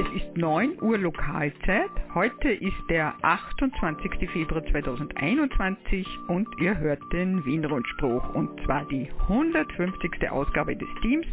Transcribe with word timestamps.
Es 0.00 0.06
ist 0.22 0.34
9 0.34 0.80
Uhr 0.80 0.96
Lokalzeit. 0.96 1.90
Heute 2.14 2.48
ist 2.48 2.88
der 2.88 3.12
28. 3.20 4.30
Februar 4.30 4.64
2021 4.64 6.06
und 6.28 6.48
ihr 6.58 6.78
hört 6.78 7.02
den 7.12 7.44
Wien-Rundspruch 7.44 8.34
und 8.34 8.48
zwar 8.64 8.86
die 8.86 9.10
150. 9.28 10.30
Ausgabe 10.30 10.74
des 10.74 10.88
Teams 11.02 11.26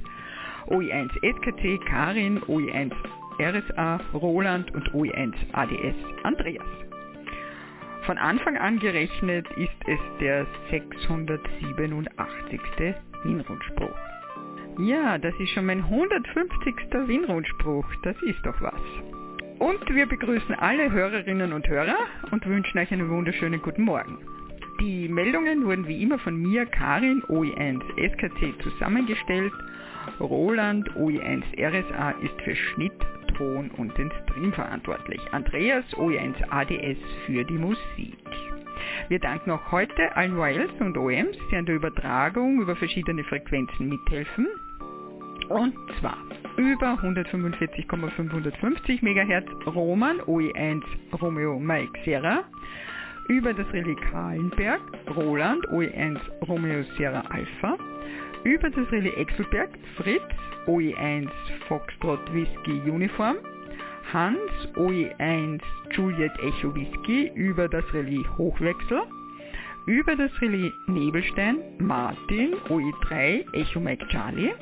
OE1 0.68 1.10
SKC 1.22 1.80
Karin, 1.86 2.42
OE1 2.42 2.92
RSA 3.40 4.02
Roland 4.14 4.70
und 4.76 4.92
OE1 4.92 5.34
ADS 5.54 5.96
Andreas. 6.24 6.68
Von 8.02 8.18
Anfang 8.18 8.58
an 8.58 8.80
gerechnet 8.80 9.48
ist 9.56 9.80
es 9.88 10.00
der 10.20 10.46
687. 10.72 12.60
Wien-Rundspruch. 13.24 14.07
Ja, 14.78 15.18
das 15.18 15.34
ist 15.40 15.50
schon 15.50 15.66
mein 15.66 15.80
150. 15.80 17.08
Wien-Rundspruch. 17.08 17.88
Das 18.04 18.16
ist 18.22 18.46
doch 18.46 18.62
was. 18.62 18.80
Und 19.58 19.84
wir 19.90 20.06
begrüßen 20.06 20.54
alle 20.54 20.92
Hörerinnen 20.92 21.52
und 21.52 21.68
Hörer 21.68 21.98
und 22.30 22.46
wünschen 22.46 22.78
euch 22.78 22.92
einen 22.92 23.10
wunderschönen 23.10 23.60
guten 23.60 23.82
Morgen. 23.82 24.20
Die 24.80 25.10
Meldungen 25.10 25.66
wurden 25.66 25.88
wie 25.88 26.04
immer 26.04 26.20
von 26.20 26.38
mir, 26.38 26.68
Karin, 26.68 27.24
OE1 27.24 27.82
SKC, 27.98 28.54
zusammengestellt. 28.62 29.52
Roland, 30.20 30.88
OE1 30.92 31.42
RSA, 31.58 32.12
ist 32.22 32.40
für 32.44 32.56
Schnitt, 32.56 32.94
Ton 33.36 33.72
und 33.72 33.98
den 33.98 34.12
Stream 34.12 34.54
verantwortlich. 34.54 35.22
Andreas, 35.32 35.86
OE1 35.96 36.36
ADS, 36.52 37.00
für 37.26 37.44
die 37.46 37.58
Musik. 37.58 38.16
Wir 39.10 39.18
danken 39.18 39.50
auch 39.50 39.72
heute 39.72 40.16
allen 40.16 40.38
Wires 40.38 40.70
und 40.80 40.96
OEMs, 40.96 41.36
die 41.50 41.56
an 41.56 41.66
der 41.66 41.76
Übertragung 41.76 42.62
über 42.62 42.76
verschiedene 42.76 43.24
Frequenzen 43.24 43.90
mithelfen 43.90 44.48
und 45.50 45.74
zwar 46.00 46.18
über 46.58 46.98
145,550 47.02 49.02
MHz 49.02 49.46
Roman 49.68 50.20
OE1 50.22 50.84
Romeo 51.22 51.60
Mike 51.60 52.00
Sierra, 52.04 52.44
über 53.28 53.54
das 53.54 53.72
Relais 53.74 53.98
Kahlenberg 54.12 54.82
Roland 55.16 55.68
OE1 55.70 56.18
Romeo 56.48 56.84
Sierra 56.98 57.24
Alpha, 57.30 57.78
über 58.44 58.70
das 58.70 58.92
Relais 58.92 59.16
Exelberg 59.18 59.70
Fritz 59.98 60.24
OE1 60.68 61.30
Foxtrot 61.68 62.34
Whisky 62.34 62.82
Uniform, 62.90 63.38
Hans 64.12 64.40
OE1 64.76 65.62
Juliet 65.92 66.32
Echo 66.40 66.74
Whisky. 66.74 67.32
Über 67.36 67.68
das 67.68 67.84
Relais 67.94 68.26
Hochwechsel, 68.38 69.02
über 69.86 70.16
das 70.16 70.32
Relais 70.42 70.72
Nebelstein 70.88 71.58
Martin 71.80 72.54
OE3 72.70 73.54
Echo 73.54 73.80
Mike 73.80 74.08
Charlie, 74.08 74.54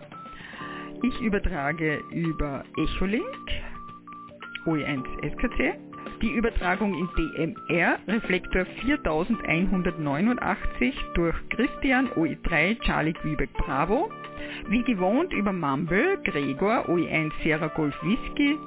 Ich 1.02 1.22
übertrage 1.22 2.04
über 2.12 2.66
Echolink 2.76 3.71
OE1 4.66 5.04
SKC. 5.24 5.74
Die 6.22 6.32
Übertragung 6.32 6.94
in 6.94 7.10
DMR 7.16 7.98
Reflektor 8.08 8.66
4189 8.82 10.96
durch 11.16 11.36
Christian 11.50 12.08
OE3 12.10 12.80
Charlie 12.82 13.14
Quebec 13.14 13.52
Bravo. 13.54 14.12
Wie 14.70 14.84
gewohnt 14.84 15.34
über 15.34 15.52
Mumble 15.52 16.20
Gregor 16.24 16.88
OE1 16.90 17.32
Sierra 17.42 17.68
Golf 17.68 17.96
Whisky 18.04 18.60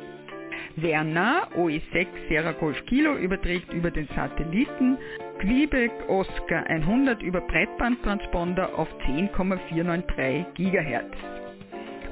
Werner 0.75 1.47
OE6 1.56 2.07
Sierra 2.28 2.51
Golf 2.51 2.85
Kilo 2.85 3.16
überträgt 3.18 3.74
über 3.74 3.89
den 3.89 4.07
Satelliten 4.16 5.00
Quebec 5.40 5.92
Oscar 6.09 6.66
100 6.68 7.22
über 7.22 7.42
Breitbandtransponder 7.42 8.78
auf 8.78 8.88
10,493 9.06 10.46
GHz. 10.56 11.16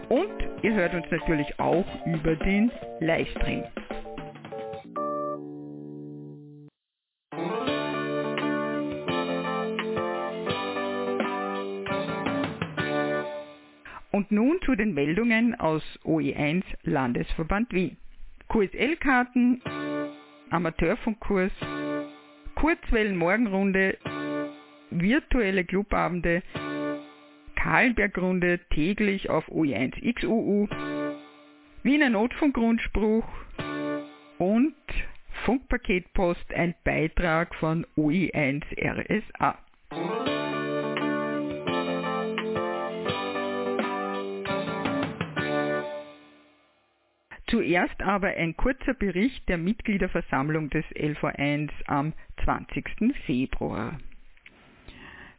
Und 0.09 0.29
ihr 0.61 0.73
hört 0.73 0.93
uns 0.93 1.05
natürlich 1.09 1.59
auch 1.59 1.85
über 2.05 2.35
den 2.35 2.71
Livestream. 2.99 3.63
Und 14.11 14.31
nun 14.31 14.59
zu 14.65 14.75
den 14.75 14.93
Meldungen 14.93 15.59
aus 15.59 15.83
OE1 16.05 16.63
Landesverband 16.83 17.73
Wien. 17.73 17.97
QSL-Karten, 18.49 19.61
Amateurfunkkurs, 20.51 21.51
Kurzwellen-Morgenrunde, 22.65 23.95
virtuelle 24.89 25.65
Clubabende, 25.65 26.41
Kahlenbergrunde 27.55 28.59
täglich 28.71 29.29
auf 29.29 29.47
OE1XUU, 29.49 30.67
Wiener 31.83 32.09
Notfunkgrundspruch 32.09 33.27
und 34.39 34.73
Funkpaketpost 35.45 36.51
ein 36.55 36.73
Beitrag 36.83 37.53
von 37.53 37.85
OE1 37.95 38.63
RSA. 38.81 39.59
Zuerst 47.55 48.01
aber 48.01 48.35
ein 48.35 48.57
kurzer 48.57 48.93
Bericht 48.93 49.47
der 49.47 49.57
Mitgliederversammlung 49.57 50.69
des 50.71 50.83
LV1 50.87 51.71
am 51.87 52.11
20. 52.43 53.15
Februar. 53.25 53.97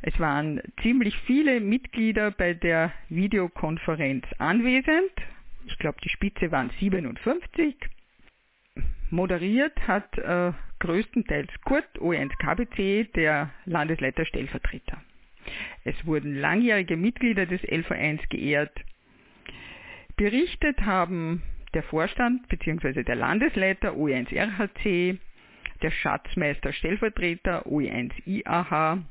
Es 0.01 0.19
waren 0.19 0.63
ziemlich 0.81 1.15
viele 1.27 1.61
Mitglieder 1.61 2.31
bei 2.31 2.55
der 2.55 2.91
Videokonferenz 3.11 4.25
anwesend. 4.39 5.11
Ich 5.67 5.77
glaube, 5.77 5.99
die 6.03 6.09
Spitze 6.09 6.51
waren 6.51 6.71
57. 6.81 7.77
Moderiert 9.11 9.79
hat 9.87 10.17
äh, 10.17 10.53
größtenteils 10.79 11.51
Kurt 11.67 11.99
O1 11.99 12.31
KBC, 12.39 13.13
der 13.13 13.51
Landesleiter 13.67 14.25
Stellvertreter. 14.25 15.03
Es 15.85 15.95
wurden 16.07 16.35
langjährige 16.35 16.97
Mitglieder 16.97 17.45
des 17.45 17.61
LV1 17.61 18.27
geehrt. 18.31 18.75
Berichtet 20.17 20.81
haben 20.81 21.43
der 21.77 21.83
Vorstand 21.83 22.49
bzw. 22.49 23.03
der 23.03 23.17
Landesleiter 23.17 23.93
OE1 23.93 24.35
RHC, 24.35 25.19
der 25.83 25.91
Schatzmeister 25.91 26.73
Stellvertreter 26.73 27.67
OE1 27.67 28.13
IAH 28.25 29.03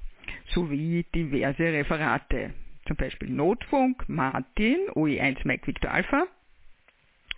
sowie 0.47 1.05
diverse 1.13 1.61
Referate, 1.61 2.55
zum 2.87 2.97
Beispiel 2.97 3.29
Notfunk 3.29 4.09
Martin 4.09 4.77
OE1 4.95 5.45
Mike 5.45 5.67
Victor 5.67 5.91
Alpha. 5.91 6.25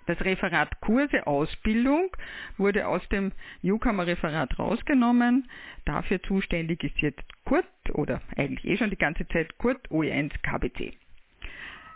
Das 0.05 0.21
Referat 0.21 0.79
Kurse 0.79 1.27
Ausbildung 1.27 2.09
wurde 2.57 2.87
aus 2.87 3.05
dem 3.09 3.33
Newcomer-Referat 3.63 4.57
rausgenommen. 4.57 5.49
Dafür 5.83 6.23
zuständig 6.23 6.85
ist 6.85 7.01
jetzt 7.01 7.25
Kurt 7.43 7.65
oder 7.91 8.21
eigentlich 8.37 8.65
eh 8.65 8.77
schon 8.77 8.91
die 8.91 8.95
ganze 8.95 9.27
Zeit 9.27 9.57
Kurt 9.57 9.89
OE1 9.89 10.31
KBC. 10.41 10.93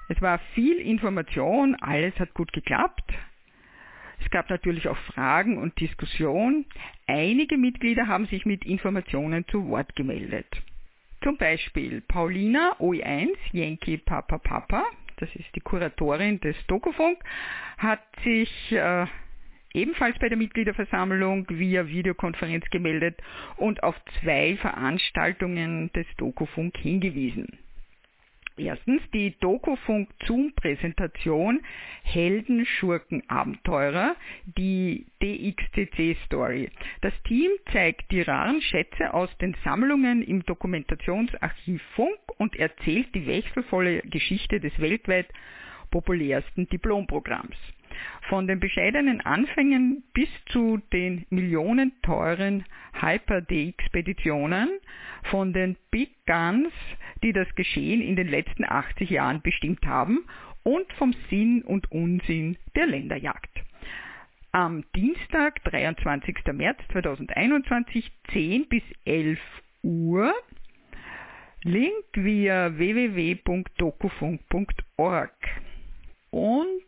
Es 0.09 0.21
war 0.21 0.39
viel 0.53 0.75
Information, 0.75 1.77
alles 1.79 2.13
hat 2.19 2.33
gut 2.33 2.51
geklappt. 2.51 3.13
Es 4.23 4.29
gab 4.29 4.50
natürlich 4.50 4.88
auch 4.88 4.97
Fragen 5.13 5.57
und 5.57 5.79
Diskussionen. 5.79 6.65
Einige 7.07 7.57
Mitglieder 7.57 8.07
haben 8.07 8.25
sich 8.27 8.45
mit 8.45 8.65
Informationen 8.65 9.45
zu 9.47 9.68
Wort 9.68 9.95
gemeldet. 9.95 10.47
Zum 11.23 11.38
Beispiel 11.38 12.01
Paulina 12.01 12.75
OE1 12.79 13.29
Yankee 13.51 13.97
Papa 13.97 14.39
Papa, 14.39 14.85
das 15.18 15.29
ist 15.35 15.56
die 15.56 15.59
Kuratorin 15.59 16.39
des 16.39 16.56
Dokufunk, 16.68 17.19
hat 17.77 18.01
sich 18.23 18.71
äh, 18.71 19.06
ebenfalls 19.73 20.18
bei 20.19 20.29
der 20.29 20.38
Mitgliederversammlung 20.38 21.45
via 21.50 21.88
Videokonferenz 21.88 22.65
gemeldet 22.71 23.21
und 23.57 23.83
auf 23.83 23.95
zwei 24.19 24.57
Veranstaltungen 24.57 25.91
des 25.94 26.07
Dokufunk 26.17 26.75
hingewiesen. 26.77 27.59
Erstens 28.61 29.01
die 29.11 29.35
Dokufunk 29.39 30.09
Zoom 30.25 30.53
Präsentation 30.53 31.61
Helden, 32.03 32.63
Schurken, 32.67 33.27
Abenteurer, 33.27 34.15
die 34.45 35.07
DXCC 35.19 36.15
Story. 36.25 36.69
Das 37.01 37.13
Team 37.23 37.49
zeigt 37.71 38.11
die 38.11 38.21
raren 38.21 38.61
Schätze 38.61 39.15
aus 39.15 39.35
den 39.39 39.55
Sammlungen 39.63 40.21
im 40.21 40.43
Dokumentationsarchiv 40.45 41.81
Funk 41.95 42.19
und 42.37 42.55
erzählt 42.55 43.07
die 43.15 43.25
wechselvolle 43.25 44.01
Geschichte 44.01 44.59
des 44.59 44.77
weltweit 44.79 45.27
populärsten 45.89 46.67
Diplomprogramms. 46.67 47.57
Von 48.29 48.47
den 48.47 48.59
bescheidenen 48.59 49.21
Anfängen 49.21 50.03
bis 50.13 50.29
zu 50.49 50.79
den 50.93 51.25
millionenteuren 51.29 52.65
Hyper-D-Expeditionen, 52.93 54.69
von 55.23 55.53
den 55.53 55.77
Big 55.91 56.11
Guns, 56.25 56.73
die 57.23 57.33
das 57.33 57.53
Geschehen 57.55 58.01
in 58.01 58.15
den 58.15 58.27
letzten 58.27 58.65
80 58.65 59.09
Jahren 59.09 59.41
bestimmt 59.41 59.85
haben, 59.85 60.25
und 60.63 60.91
vom 60.93 61.13
Sinn 61.29 61.61
und 61.63 61.91
Unsinn 61.91 62.57
der 62.75 62.88
Länderjagd. 62.88 63.49
Am 64.51 64.83
Dienstag, 64.95 65.63
23. 65.63 66.35
März 66.53 66.79
2021, 66.91 68.11
10 68.31 68.67
bis 68.67 68.83
11 69.05 69.39
Uhr. 69.81 70.33
Link 71.63 72.05
via 72.13 72.77
www.dokufunk.org. 72.77 75.31
Und 76.31 76.81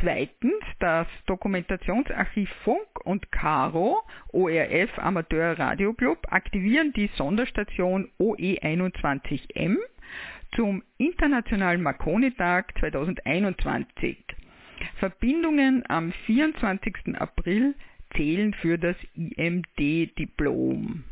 Zweitens 0.00 0.62
das 0.78 1.06
Dokumentationsarchiv 1.26 2.50
Funk 2.64 2.86
und 3.04 3.32
Caro, 3.32 4.02
ORF 4.28 4.98
Amateur 4.98 5.58
Radio 5.58 5.94
Club, 5.94 6.18
aktivieren 6.30 6.92
die 6.92 7.08
Sonderstation 7.16 8.10
OE21M 8.18 9.78
zum 10.54 10.82
Internationalen 10.98 11.82
Marconi-Tag 11.82 12.74
2021. 12.78 14.18
Verbindungen 14.98 15.82
am 15.88 16.12
24. 16.26 17.18
April 17.18 17.74
zählen 18.14 18.52
für 18.54 18.78
das 18.78 18.96
IMD-Diplom. 19.14 21.04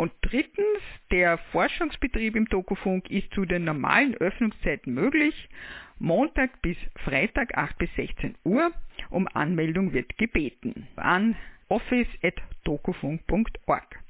Und 0.00 0.12
drittens, 0.22 0.80
der 1.10 1.36
Forschungsbetrieb 1.52 2.34
im 2.34 2.46
Dokufunk 2.46 3.10
ist 3.10 3.30
zu 3.34 3.44
den 3.44 3.64
normalen 3.64 4.14
Öffnungszeiten 4.14 4.94
möglich 4.94 5.50
Montag 5.98 6.62
bis 6.62 6.78
Freitag 7.04 7.58
8 7.58 7.76
bis 7.76 7.94
16 7.96 8.34
Uhr. 8.42 8.72
Um 9.10 9.28
Anmeldung 9.34 9.92
wird 9.92 10.16
gebeten 10.16 10.88
an 10.96 11.36
office.dokufunk.org. 11.68 14.00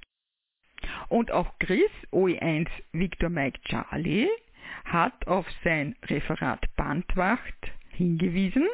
Und 1.09 1.33
auch 1.33 1.59
Chris 1.59 1.91
OE1 2.13 2.69
Victor 2.93 3.29
Mike 3.29 3.59
Charlie 3.65 4.29
hat 4.85 5.27
auf 5.27 5.45
sein 5.65 5.97
Referat 6.05 6.65
Bandwacht 6.77 7.73
hingewiesen, 7.89 8.69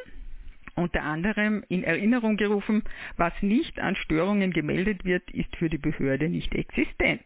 unter 0.77 1.03
anderem 1.03 1.65
in 1.69 1.83
Erinnerung 1.83 2.37
gerufen, 2.37 2.85
was 3.17 3.33
nicht 3.41 3.81
an 3.81 3.97
Störungen 3.97 4.53
gemeldet 4.53 5.05
wird, 5.05 5.31
ist 5.31 5.55
für 5.57 5.69
die 5.69 5.79
Behörde 5.79 6.29
nicht 6.29 6.55
existent. 6.55 7.25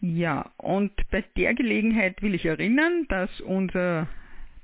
Ja, 0.00 0.50
und 0.56 0.92
bei 1.10 1.24
der 1.36 1.54
Gelegenheit 1.54 2.22
will 2.22 2.34
ich 2.34 2.44
erinnern, 2.44 3.06
dass 3.08 3.40
unser 3.40 4.08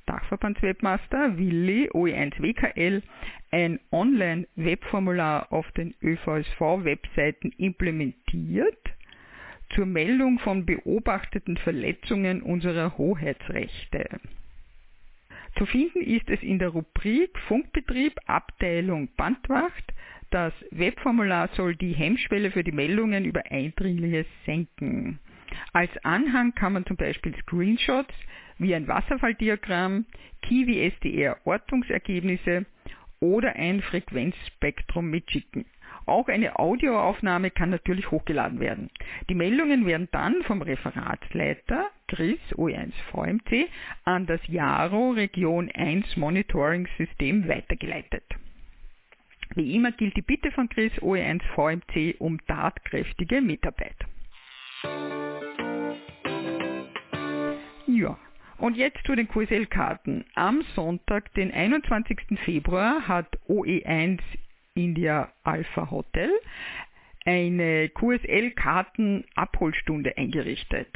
Dachverbandswebmaster 0.07 1.37
Willi 1.39 1.91
OE1 1.91 2.43
WKL 2.43 3.03
ein 3.51 3.79
Online-Webformular 3.93 5.53
auf 5.53 5.71
den 5.73 5.95
ÖVSV-Webseiten 6.03 7.53
implementiert 7.59 8.79
zur 9.75 9.87
Meldung 9.87 10.39
von 10.39 10.65
beobachteten 10.65 11.57
Verletzungen 11.59 12.43
unserer 12.43 12.97
Hoheitsrechte. 12.97 14.09
Zu 15.59 15.67
finden 15.67 16.03
ist 16.03 16.31
es 16.31 16.41
in 16.45 16.61
der 16.61 16.69
Rubrik 16.69 17.37
Funkbetrieb 17.49 18.15
Abteilung 18.27 19.09
Bandwacht. 19.17 19.93
Das 20.31 20.53
Webformular 20.71 21.49
soll 21.55 21.75
die 21.75 21.95
Hemmschwelle 21.95 22.53
für 22.53 22.63
die 22.63 22.71
Meldungen 22.71 23.25
über 23.25 23.43
Eindringliches 23.51 24.27
senken. 24.47 25.19
Als 25.73 25.91
Anhang 26.05 26.55
kann 26.55 26.75
man 26.75 26.87
zum 26.87 26.97
Beispiel 26.97 27.35
Screenshots 27.43 28.15
wie 28.59 28.73
ein 28.73 28.87
Wasserfalldiagramm, 28.87 30.07
Kiwi 30.43 30.81
SDR 30.93 31.39
Ortungsergebnisse 31.45 32.65
oder 33.19 33.57
ein 33.57 33.83
Frequenzspektrum 33.83 35.11
mitschicken. 35.11 35.65
Auch 36.09 36.29
eine 36.29 36.59
Audioaufnahme 36.59 37.51
kann 37.51 37.69
natürlich 37.69 38.11
hochgeladen 38.11 38.61
werden. 38.61 38.89
Die 39.29 39.35
Meldungen 39.35 39.85
werden 39.85 40.09
dann 40.11 40.43
vom 40.45 40.63
Referatsleiter 40.63 41.91
Chris 42.07 42.39
OE1 42.55 42.93
VMC 43.11 43.69
an 44.05 44.27
das 44.27 44.41
Jaro 44.47 45.11
Region 45.11 45.71
1 45.71 46.17
Monitoring 46.17 46.89
System 46.97 47.47
weitergeleitet. 47.47 48.25
Wie 49.55 49.75
immer 49.75 49.93
gilt 49.93 50.17
die 50.17 50.23
Bitte 50.23 50.51
von 50.51 50.71
Chris 50.71 50.93
OE1 51.03 51.43
VMC 51.55 52.17
um 52.21 52.39
tatkräftige 52.47 53.43
Mitarbeit. 53.43 53.97
Ja, 57.87 58.19
und 58.57 58.77
jetzt 58.79 59.05
zu 59.05 59.15
den 59.15 59.29
QSL-Karten. 59.29 60.25
Am 60.35 60.63
Sonntag, 60.75 61.35
den 61.35 61.53
21. 61.53 62.39
Februar, 62.45 63.07
hat 63.07 63.39
OE1 63.47 64.21
India 64.75 65.33
Alpha 65.43 65.91
Hotel 65.91 66.31
eine 67.29 67.89
QSL-Karten-Abholstunde 67.91 70.17
eingerichtet. 70.17 70.89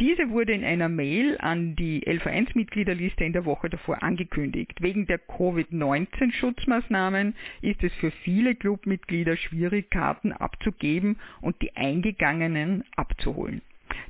Diese 0.00 0.30
wurde 0.30 0.54
in 0.54 0.64
einer 0.64 0.88
Mail 0.88 1.36
an 1.38 1.76
die 1.76 2.02
LV1-Mitgliederliste 2.06 3.22
in 3.24 3.34
der 3.34 3.44
Woche 3.44 3.68
davor 3.68 4.02
angekündigt. 4.02 4.80
Wegen 4.80 5.04
der 5.06 5.18
Covid-19-Schutzmaßnahmen 5.18 7.34
ist 7.60 7.84
es 7.84 7.92
für 7.94 8.10
viele 8.10 8.54
Clubmitglieder 8.54 9.36
schwierig, 9.36 9.90
Karten 9.90 10.32
abzugeben 10.32 11.18
und 11.42 11.60
die 11.60 11.76
eingegangenen 11.76 12.82
abzuholen. 12.96 13.60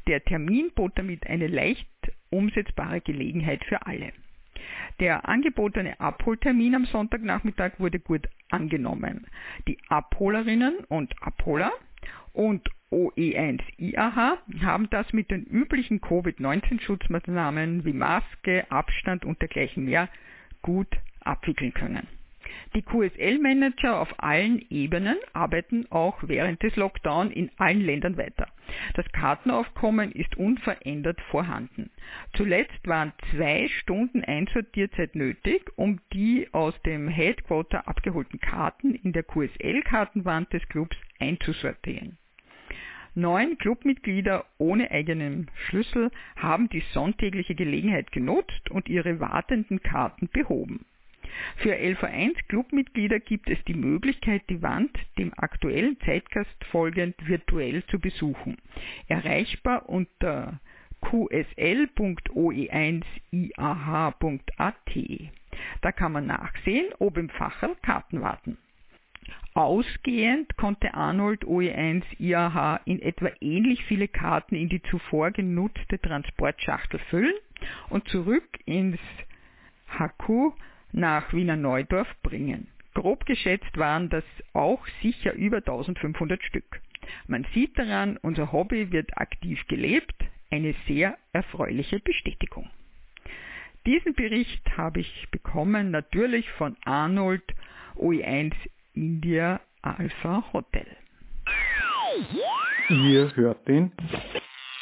Der 0.07 0.25
Termin 0.25 0.71
bot 0.73 0.93
damit 0.95 1.27
eine 1.27 1.49
leicht 1.49 1.89
umsetzbare 2.31 3.01
Gelegenheit 3.01 3.65
für 3.65 3.85
alle. 3.87 4.13
Der 4.99 5.29
angebotene 5.29 6.01
Abholtermin 6.01 6.75
am 6.75 6.87
Sonntagnachmittag 6.87 7.79
wurde 7.79 8.01
gut 8.01 8.29
angenommen. 8.51 9.27
Die 9.69 9.79
Abholerinnen 9.89 10.79
und 10.89 11.15
Abholer 11.21 11.73
und 12.33 12.69
OE1 12.91 13.61
IAH 13.79 14.39
haben 14.63 14.89
das 14.91 15.13
mit 15.13 15.31
den 15.31 15.45
üblichen 15.45 16.01
Covid-19-Schutzmaßnahmen 16.01 17.85
wie 17.85 17.93
Maske, 17.93 18.65
Abstand 18.71 19.25
und 19.25 19.41
dergleichen 19.41 19.85
mehr 19.85 20.09
gut 20.63 20.89
abwickeln 21.21 21.75
können. 21.75 22.07
Die 22.75 22.83
QSL-Manager 22.83 24.01
auf 24.01 24.15
allen 24.19 24.65
Ebenen 24.71 25.17
arbeiten 25.33 25.87
auch 25.91 26.19
während 26.23 26.63
des 26.63 26.77
Lockdown 26.77 27.31
in 27.31 27.51
allen 27.57 27.81
Ländern 27.81 28.17
weiter. 28.17 28.49
Das 28.95 29.07
Kartenaufkommen 29.13 30.13
ist 30.13 30.37
unverändert 30.37 31.21
vorhanden. 31.31 31.91
Zuletzt 32.35 32.87
waren 32.87 33.13
zwei 33.31 33.69
Stunden 33.69 34.25
Einsortierzeit 34.25 35.15
nötig, 35.15 35.71
um 35.77 36.01
die 36.13 36.49
aus 36.53 36.75
dem 36.83 37.09
Headquarter 37.09 37.87
abgeholten 37.89 38.41
Karten 38.41 38.95
in 38.95 39.13
der 39.13 39.23
QSL-Kartenwand 39.23 40.53
des 40.53 40.67
Clubs 40.69 40.97
einzusortieren. 41.19 42.19
Neun 43.15 43.57
Clubmitglieder 43.57 44.45
ohne 44.59 44.91
eigenen 44.91 45.51
Schlüssel 45.55 46.11
haben 46.37 46.69
die 46.69 46.83
sonntägliche 46.93 47.55
Gelegenheit 47.55 48.13
genutzt 48.13 48.71
und 48.71 48.91
ihre 48.91 49.21
wartenden 49.21 49.83
Karten 49.83 50.29
behoben. 50.29 50.85
Für 51.57 51.75
LV1 51.75 52.35
Clubmitglieder 52.49 53.21
gibt 53.21 53.49
es 53.51 53.63
die 53.65 53.75
Möglichkeit, 53.75 54.43
die 54.49 54.63
Wand 54.63 54.91
dem 55.19 55.33
aktuellen 55.37 55.99
Zeitgast 56.01 56.65
folgend 56.71 57.15
virtuell 57.27 57.85
zu 57.87 57.99
besuchen. 57.99 58.57
Erreichbar 59.09 59.89
unter 59.89 60.61
qsl.oe1iah.at. 61.01 62.01
Da 65.81 65.93
kann 65.93 66.13
man 66.13 66.27
nachsehen, 66.27 66.87
ob 66.99 67.17
im 67.17 67.29
Facherl 67.31 67.77
Karten 67.83 68.21
warten. 68.21 68.59
Ausgehend 69.55 70.57
konnte 70.57 70.93
Arnold 70.93 71.45
OE1 71.45 72.03
IAH 72.19 72.81
in 72.85 73.01
etwa 73.01 73.31
ähnlich 73.41 73.83
viele 73.87 74.07
Karten 74.07 74.55
in 74.55 74.69
die 74.69 74.83
zuvor 74.83 75.31
genutzte 75.31 75.99
Transportschachtel 75.99 77.01
füllen 77.11 77.35
und 77.89 78.07
zurück 78.09 78.47
ins 78.67 79.01
HQ 79.89 80.53
nach 80.93 81.33
Wiener 81.33 81.57
Neudorf 81.57 82.09
bringen. 82.23 82.69
Grob 82.95 83.27
geschätzt 83.27 83.77
waren 83.77 84.09
das 84.09 84.25
auch 84.53 84.87
sicher 85.03 85.35
über 85.35 85.59
1500 85.59 86.43
Stück. 86.43 86.81
Man 87.27 87.47
sieht 87.53 87.79
daran, 87.79 88.17
unser 88.23 88.53
Hobby 88.53 88.91
wird 88.91 89.17
aktiv 89.19 89.61
gelebt, 89.69 90.15
eine 90.51 90.75
sehr 90.87 91.19
erfreuliche 91.33 92.01
Bestätigung. 92.01 92.71
Diesen 93.87 94.15
Bericht 94.15 94.77
habe 94.77 95.01
ich 95.01 95.29
bekommen 95.31 95.91
natürlich 95.91 96.51
von 96.53 96.77
Arnold 96.85 97.45
OE1 97.97 98.53
India 98.95 99.61
Alpha 99.83 100.45
Hotel. 100.53 100.87
Ihr 102.89 103.35
hört 103.37 103.69
den 103.69 103.93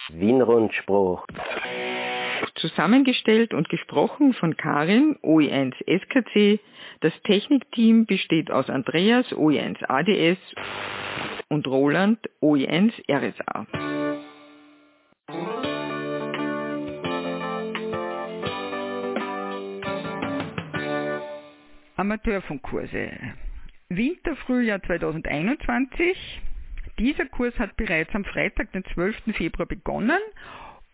Wienrundspruch. 0.09 1.27
Zusammengestellt 2.57 3.55
und 3.55 3.69
gesprochen 3.69 4.35
von 4.35 4.57
Karin, 4.57 5.17
OE1 5.23 5.75
SKC. 5.87 6.61
Das 7.01 7.13
Technikteam 7.23 8.07
besteht 8.07 8.51
aus 8.51 8.71
Andreas, 8.71 9.27
OE1 9.33 9.85
ADS 9.89 10.39
und 11.49 11.67
Roland, 11.67 12.19
OE1 12.41 12.93
RSA. 13.11 13.67
Amateurfunkkurse. 21.97 23.13
Winterfrühjahr 23.89 24.83
2021. 24.83 26.41
Dieser 26.99 27.27
Kurs 27.27 27.59
hat 27.59 27.77
bereits 27.77 28.15
am 28.15 28.25
Freitag, 28.25 28.73
den 28.73 28.85
12. 28.85 29.35
Februar 29.37 29.67
begonnen 29.67 30.21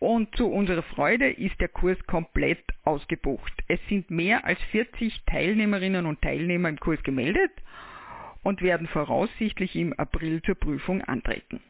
und 0.01 0.35
zu 0.35 0.47
unserer 0.47 0.81
Freude 0.81 1.29
ist 1.29 1.61
der 1.61 1.67
Kurs 1.67 1.97
komplett 2.07 2.63
ausgebucht. 2.83 3.53
Es 3.67 3.79
sind 3.87 4.09
mehr 4.09 4.45
als 4.45 4.59
40 4.71 5.21
Teilnehmerinnen 5.27 6.07
und 6.07 6.19
Teilnehmer 6.23 6.69
im 6.69 6.79
Kurs 6.79 7.03
gemeldet 7.03 7.51
und 8.41 8.63
werden 8.63 8.87
voraussichtlich 8.87 9.75
im 9.75 9.93
April 9.93 10.41
zur 10.41 10.55
Prüfung 10.55 11.03
antreten. 11.03 11.61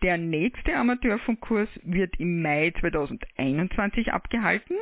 Der 0.00 0.16
nächste 0.16 0.74
Amateurfunkkurs 0.74 1.68
wird 1.82 2.18
im 2.18 2.40
Mai 2.40 2.72
2021 2.80 4.10
abgehalten 4.10 4.76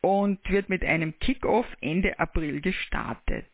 und 0.00 0.38
wird 0.48 0.70
mit 0.70 0.82
einem 0.82 1.18
Kickoff 1.18 1.66
Ende 1.82 2.18
April 2.18 2.62
gestartet. 2.62 3.44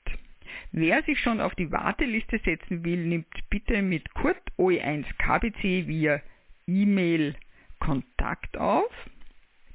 Wer 0.71 1.03
sich 1.03 1.19
schon 1.19 1.41
auf 1.41 1.57
die 1.57 1.73
Warteliste 1.73 2.39
setzen 2.39 2.85
will, 2.85 3.05
nimmt 3.05 3.27
bitte 3.51 3.83
mit 3.83 4.15
Kurt 4.15 4.41
OE1 4.59 5.07
KBC 5.19 5.89
via 5.89 6.21
E-Mail 6.69 7.35
Kontakt 7.85 8.57
auf. 8.57 8.91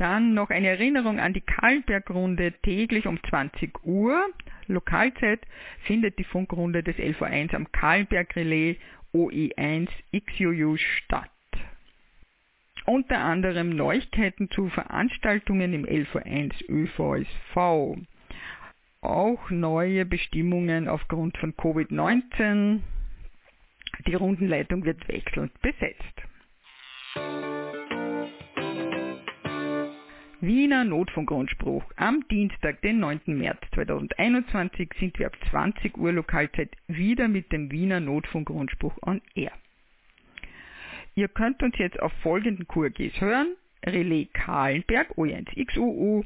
Dann 0.00 0.32
noch 0.32 0.48
eine 0.48 0.68
Erinnerung 0.68 1.20
an 1.20 1.34
die 1.34 1.42
Kahlenbergrunde 1.42 2.52
täglich 2.62 3.06
um 3.06 3.22
20 3.22 3.84
Uhr. 3.84 4.18
Lokalzeit 4.66 5.40
findet 5.82 6.18
die 6.18 6.24
Funkrunde 6.24 6.82
des 6.82 6.96
LV1 6.96 7.54
am 7.54 7.70
Kahlenberg 7.70 8.34
Relais 8.34 8.78
OE1 9.12 9.90
XUU 10.10 10.78
statt. 10.78 11.30
Unter 12.86 13.18
anderem 13.18 13.76
Neuigkeiten 13.76 14.48
zu 14.48 14.70
Veranstaltungen 14.70 15.74
im 15.74 15.84
LV1 15.84 16.66
ÖVSV. 16.70 17.98
Auch 19.02 19.50
neue 19.50 20.06
Bestimmungen 20.06 20.88
aufgrund 20.88 21.36
von 21.36 21.52
Covid-19. 21.52 22.80
Die 24.06 24.14
Rundenleitung 24.14 24.82
wird 24.86 25.06
wechselnd 25.08 25.52
besetzt. 25.60 26.22
Wiener 30.42 30.84
Notfunkgrundspruch. 30.84 31.84
Am 31.96 32.26
Dienstag, 32.28 32.80
den 32.80 32.98
9. 32.98 33.20
März 33.26 33.60
2021 33.74 34.90
sind 34.98 35.18
wir 35.18 35.26
ab 35.26 35.36
20 35.50 35.98
Uhr 35.98 36.12
Lokalzeit 36.12 36.70
wieder 36.88 37.28
mit 37.28 37.52
dem 37.52 37.70
Wiener 37.70 38.00
Notfunkgrundspruch 38.00 38.96
on 39.02 39.20
Air. 39.34 39.52
Ihr 41.14 41.28
könnt 41.28 41.62
uns 41.62 41.76
jetzt 41.76 42.00
auf 42.00 42.10
folgenden 42.22 42.66
QRGs 42.66 43.20
hören. 43.20 43.48
Relais 43.84 44.28
Kahlenberg 44.32 45.10
O1XUU, 45.18 46.24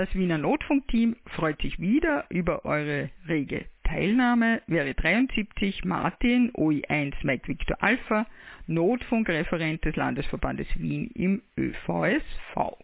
Das 0.00 0.14
Wiener 0.14 0.38
Notfunkteam 0.38 1.14
freut 1.26 1.60
sich 1.60 1.78
wieder 1.78 2.24
über 2.30 2.64
eure 2.64 3.10
rege 3.28 3.66
Teilnahme. 3.84 4.62
Wäre 4.66 4.94
73 4.94 5.84
Martin, 5.84 6.50
OI1 6.52 7.16
Mike 7.22 7.46
Victor 7.46 7.76
Alpha, 7.82 8.24
Notfunkreferent 8.66 9.84
des 9.84 9.96
Landesverbandes 9.96 10.68
Wien 10.76 11.10
im 11.12 11.42
ÖVSV. 11.58 12.78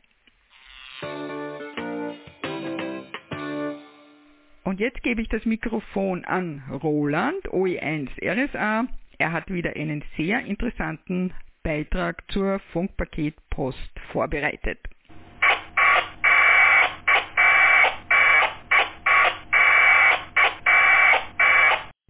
Und 4.64 4.78
jetzt 4.78 5.02
gebe 5.02 5.22
ich 5.22 5.30
das 5.30 5.46
Mikrofon 5.46 6.22
an 6.26 6.64
Roland, 6.70 7.48
OE1 7.48 8.10
RSA. 8.22 8.88
Er 9.16 9.32
hat 9.32 9.50
wieder 9.50 9.74
einen 9.74 10.04
sehr 10.18 10.44
interessanten 10.44 11.32
Beitrag 11.62 12.30
zur 12.30 12.58
Funkpaketpost 12.74 14.00
vorbereitet. 14.12 14.80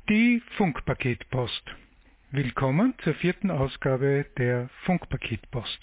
Die 0.08 0.40
Funkpaketpost. 0.56 1.64
Willkommen 2.30 2.94
zur 3.02 3.14
vierten 3.14 3.50
Ausgabe 3.50 4.25
der 4.38 4.68
Funkpaketpost. 4.84 5.80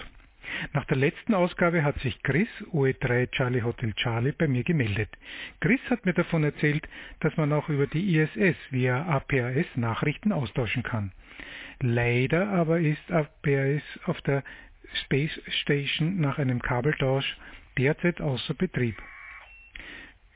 Nach 0.72 0.86
der 0.86 0.96
letzten 0.96 1.34
Ausgabe 1.34 1.84
hat 1.84 2.00
sich 2.00 2.24
Chris, 2.24 2.48
OE3 2.72 3.30
Charlie 3.32 3.64
Hotel 3.64 3.92
Charlie, 3.96 4.32
bei 4.32 4.48
mir 4.48 4.64
gemeldet. 4.64 5.10
Chris 5.60 5.82
hat 5.90 6.06
mir 6.06 6.14
davon 6.14 6.46
erzählt, 6.46 6.88
dass 7.20 7.36
man 7.36 7.52
auch 7.52 7.68
über 7.68 7.86
die 7.86 8.16
ISS 8.16 8.56
via 8.70 9.04
APAS 9.08 9.66
Nachrichten 9.76 10.32
austauschen 10.32 10.84
kann. 10.84 11.12
Leider 11.82 12.48
aber 12.48 12.80
ist 12.80 13.12
APAS 13.12 13.84
auf 14.06 14.22
der 14.22 14.46
Space 15.04 15.38
Station 15.50 16.22
nach 16.22 16.40
einem 16.40 16.62
Kabeltausch 16.62 17.36
derzeit 17.78 18.22
außer 18.22 18.54
Betrieb. 18.54 18.96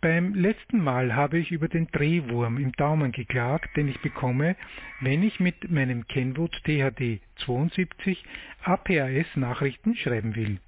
Beim 0.01 0.33
letzten 0.33 0.83
Mal 0.83 1.15
habe 1.15 1.37
ich 1.37 1.51
über 1.51 1.67
den 1.67 1.85
Drehwurm 1.91 2.57
im 2.57 2.71
Daumen 2.71 3.11
geklagt, 3.11 3.77
den 3.77 3.87
ich 3.87 3.99
bekomme, 4.01 4.55
wenn 4.99 5.21
ich 5.21 5.39
mit 5.39 5.69
meinem 5.69 6.07
Kenwood 6.07 6.59
THD 6.63 7.21
72 7.45 8.23
APAS 8.63 9.27
Nachrichten 9.35 9.95
schreiben 9.95 10.35
will. 10.35 10.59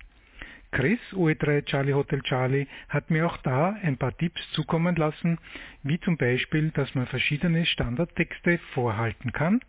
Chris, 0.70 1.00
OE3 1.14 1.66
Charlie 1.66 1.94
Hotel 1.96 2.22
Charlie, 2.22 2.68
hat 2.90 3.10
mir 3.10 3.26
auch 3.26 3.38
da 3.38 3.76
ein 3.82 3.98
paar 3.98 4.16
Tipps 4.16 4.40
zukommen 4.52 4.96
lassen, 4.96 5.40
wie 5.82 6.00
zum 6.00 6.16
Beispiel, 6.16 6.70
dass 6.70 6.94
man 6.94 7.08
verschiedene 7.08 7.66
Standardtexte 7.66 8.60
vorhalten 8.76 9.32
kann. 9.32 9.62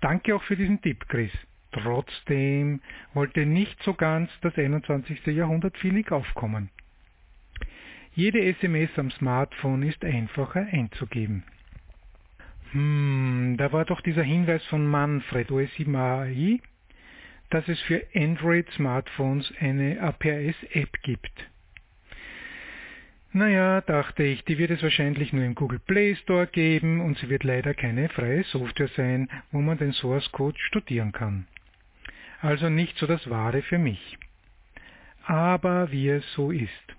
Danke 0.00 0.34
auch 0.34 0.42
für 0.44 0.56
diesen 0.56 0.80
Tipp, 0.80 1.06
Chris. 1.08 1.32
Trotzdem 1.72 2.80
wollte 3.12 3.44
nicht 3.44 3.82
so 3.82 3.92
ganz 3.92 4.30
das 4.40 4.56
21. 4.56 5.26
Jahrhundert 5.26 5.76
Feeling 5.76 6.08
aufkommen. 6.08 6.70
Jede 8.14 8.40
SMS 8.40 8.90
am 8.98 9.10
Smartphone 9.10 9.82
ist 9.84 10.04
einfacher 10.04 10.66
einzugeben. 10.70 11.44
Hm, 12.72 13.56
da 13.56 13.72
war 13.72 13.86
doch 13.86 14.02
dieser 14.02 14.22
Hinweis 14.22 14.62
von 14.66 14.86
Manfred 14.86 15.48
OS7AI, 15.48 16.60
dass 17.48 17.66
es 17.68 17.80
für 17.82 18.02
Android-Smartphones 18.14 19.52
eine 19.60 19.98
APS-App 20.00 21.02
gibt. 21.02 21.32
Naja, 23.32 23.80
dachte 23.80 24.24
ich, 24.24 24.44
die 24.44 24.58
wird 24.58 24.72
es 24.72 24.82
wahrscheinlich 24.82 25.32
nur 25.32 25.44
im 25.44 25.54
Google 25.54 25.78
Play 25.78 26.14
Store 26.16 26.46
geben 26.46 27.00
und 27.00 27.16
sie 27.16 27.30
wird 27.30 27.44
leider 27.44 27.72
keine 27.72 28.10
freie 28.10 28.44
Software 28.44 28.88
sein, 28.88 29.30
wo 29.52 29.62
man 29.62 29.78
den 29.78 29.92
Source 29.92 30.30
Code 30.32 30.58
studieren 30.58 31.12
kann. 31.12 31.46
Also 32.42 32.68
nicht 32.68 32.98
so 32.98 33.06
das 33.06 33.30
Wahre 33.30 33.62
für 33.62 33.78
mich. 33.78 34.18
Aber 35.24 35.90
wie 35.92 36.10
es 36.10 36.30
so 36.34 36.50
ist. 36.50 36.94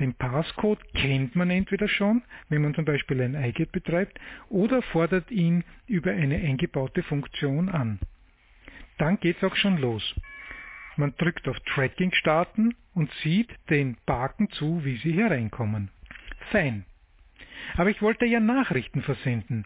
Den 0.00 0.14
Passcode 0.14 0.82
kennt 0.94 1.34
man 1.36 1.50
entweder 1.50 1.88
schon, 1.88 2.22
wenn 2.48 2.62
man 2.62 2.74
zum 2.74 2.84
Beispiel 2.84 3.20
ein 3.20 3.34
iGet 3.34 3.72
betreibt, 3.72 4.18
oder 4.48 4.82
fordert 4.82 5.30
ihn 5.30 5.64
über 5.86 6.12
eine 6.12 6.36
eingebaute 6.36 7.02
Funktion 7.02 7.68
an. 7.68 7.98
Dann 8.98 9.18
geht's 9.20 9.42
auch 9.44 9.56
schon 9.56 9.78
los. 9.78 10.14
Man 10.96 11.14
drückt 11.16 11.46
auf 11.48 11.58
Tracking 11.60 12.12
starten 12.12 12.74
und 12.94 13.12
sieht 13.22 13.50
den 13.70 13.96
Baken 14.04 14.50
zu, 14.50 14.84
wie 14.84 14.96
sie 14.96 15.12
hereinkommen. 15.12 15.90
Fein. 16.50 16.84
Aber 17.76 17.90
ich 17.90 18.02
wollte 18.02 18.24
ja 18.24 18.40
Nachrichten 18.40 19.02
versenden. 19.02 19.64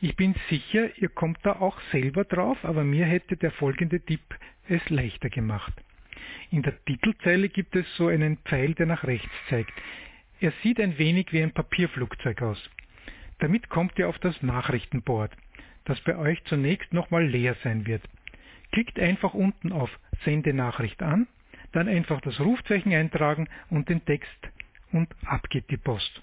Ich 0.00 0.16
bin 0.16 0.34
sicher, 0.48 0.96
ihr 0.98 1.08
kommt 1.08 1.38
da 1.42 1.52
auch 1.52 1.80
selber 1.92 2.24
drauf, 2.24 2.58
aber 2.64 2.82
mir 2.82 3.04
hätte 3.04 3.36
der 3.36 3.52
folgende 3.52 4.00
Tipp 4.00 4.22
es 4.68 4.88
leichter 4.90 5.28
gemacht. 5.28 5.72
In 6.50 6.62
der 6.62 6.84
Titelzeile 6.84 7.48
gibt 7.48 7.74
es 7.76 7.86
so 7.96 8.08
einen 8.08 8.38
Pfeil, 8.38 8.74
der 8.74 8.86
nach 8.86 9.04
rechts 9.04 9.30
zeigt. 9.48 9.72
Er 10.40 10.52
sieht 10.62 10.80
ein 10.80 10.98
wenig 10.98 11.32
wie 11.32 11.42
ein 11.42 11.52
Papierflugzeug 11.52 12.42
aus. 12.42 12.70
Damit 13.38 13.68
kommt 13.68 13.98
ihr 13.98 14.08
auf 14.08 14.18
das 14.18 14.40
Nachrichtenboard, 14.42 15.32
das 15.84 16.00
bei 16.02 16.16
euch 16.16 16.42
zunächst 16.44 16.92
nochmal 16.92 17.26
leer 17.26 17.56
sein 17.62 17.86
wird. 17.86 18.02
Klickt 18.72 18.98
einfach 18.98 19.34
unten 19.34 19.72
auf 19.72 19.90
Sende 20.24 20.52
Nachricht 20.52 21.02
an, 21.02 21.26
dann 21.72 21.88
einfach 21.88 22.20
das 22.20 22.38
Rufzeichen 22.40 22.92
eintragen 22.92 23.48
und 23.70 23.88
den 23.88 24.04
Text 24.04 24.50
und 24.92 25.08
ab 25.24 25.48
geht 25.50 25.70
die 25.70 25.76
Post. 25.76 26.22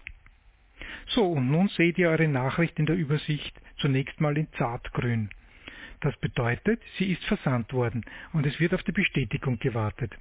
So, 1.08 1.26
und 1.32 1.50
nun 1.50 1.68
seht 1.70 1.98
ihr 1.98 2.10
eure 2.10 2.28
Nachricht 2.28 2.80
in 2.80 2.86
der 2.86 2.96
Übersicht 2.96 3.60
zunächst 3.78 4.22
mal 4.22 4.38
in 4.38 4.52
Zartgrün. 4.54 5.30
Das 6.02 6.16
bedeutet, 6.18 6.82
sie 6.98 7.12
ist 7.12 7.24
versandt 7.26 7.74
worden 7.74 8.06
und 8.34 8.46
es 8.46 8.60
wird 8.60 8.74
auf 8.74 8.84
die 8.84 8.92
Bestätigung 8.92 9.60
gewartet. 9.60 10.16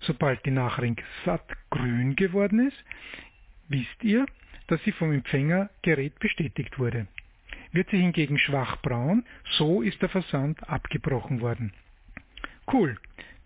Sobald 0.00 0.44
die 0.46 0.50
Nachricht 0.50 1.02
satt 1.24 1.46
grün 1.70 2.16
geworden 2.16 2.68
ist, 2.68 2.84
wisst 3.68 4.02
ihr, 4.02 4.26
dass 4.66 4.82
sie 4.84 4.92
vom 4.92 5.12
Empfängergerät 5.12 6.18
bestätigt 6.18 6.78
wurde. 6.78 7.06
Wird 7.72 7.90
sie 7.90 7.98
hingegen 7.98 8.38
schwach 8.38 8.76
braun, 8.82 9.24
so 9.58 9.82
ist 9.82 10.00
der 10.00 10.08
Versand 10.08 10.68
abgebrochen 10.68 11.40
worden. 11.40 11.72
Cool. 12.72 12.96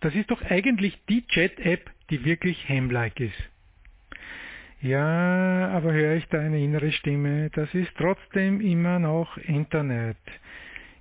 Das 0.01 0.15
ist 0.15 0.31
doch 0.31 0.43
eigentlich 0.43 0.97
die 1.09 1.27
Chat-App, 1.27 1.91
die 2.11 2.25
wirklich 2.25 2.69
Hem-like 2.69 3.19
ist. 3.21 3.49
Ja, 4.81 5.69
aber 5.71 5.93
höre 5.93 6.15
ich 6.15 6.27
da 6.27 6.39
eine 6.39 6.63
innere 6.63 6.93
Stimme, 6.93 7.51
das 7.51 7.75
ist 7.75 7.91
trotzdem 7.97 8.61
immer 8.61 9.01
noch 9.01 9.37
Internet. 9.39 10.17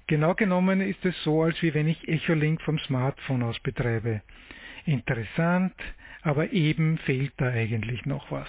Genau 0.07 0.35
genommen 0.35 0.79
ist 0.79 1.03
es 1.05 1.21
so, 1.23 1.43
als 1.43 1.61
wie 1.61 1.73
wenn 1.73 1.87
ich 1.87 2.07
Echolink 2.07 2.61
vom 2.61 2.79
Smartphone 2.79 3.43
aus 3.43 3.59
betreibe. 3.59 4.21
Interessant, 4.85 5.73
aber 6.21 6.53
eben 6.53 6.97
fehlt 6.99 7.33
da 7.35 7.47
eigentlich 7.49 8.05
noch 8.05 8.31
was. 8.31 8.47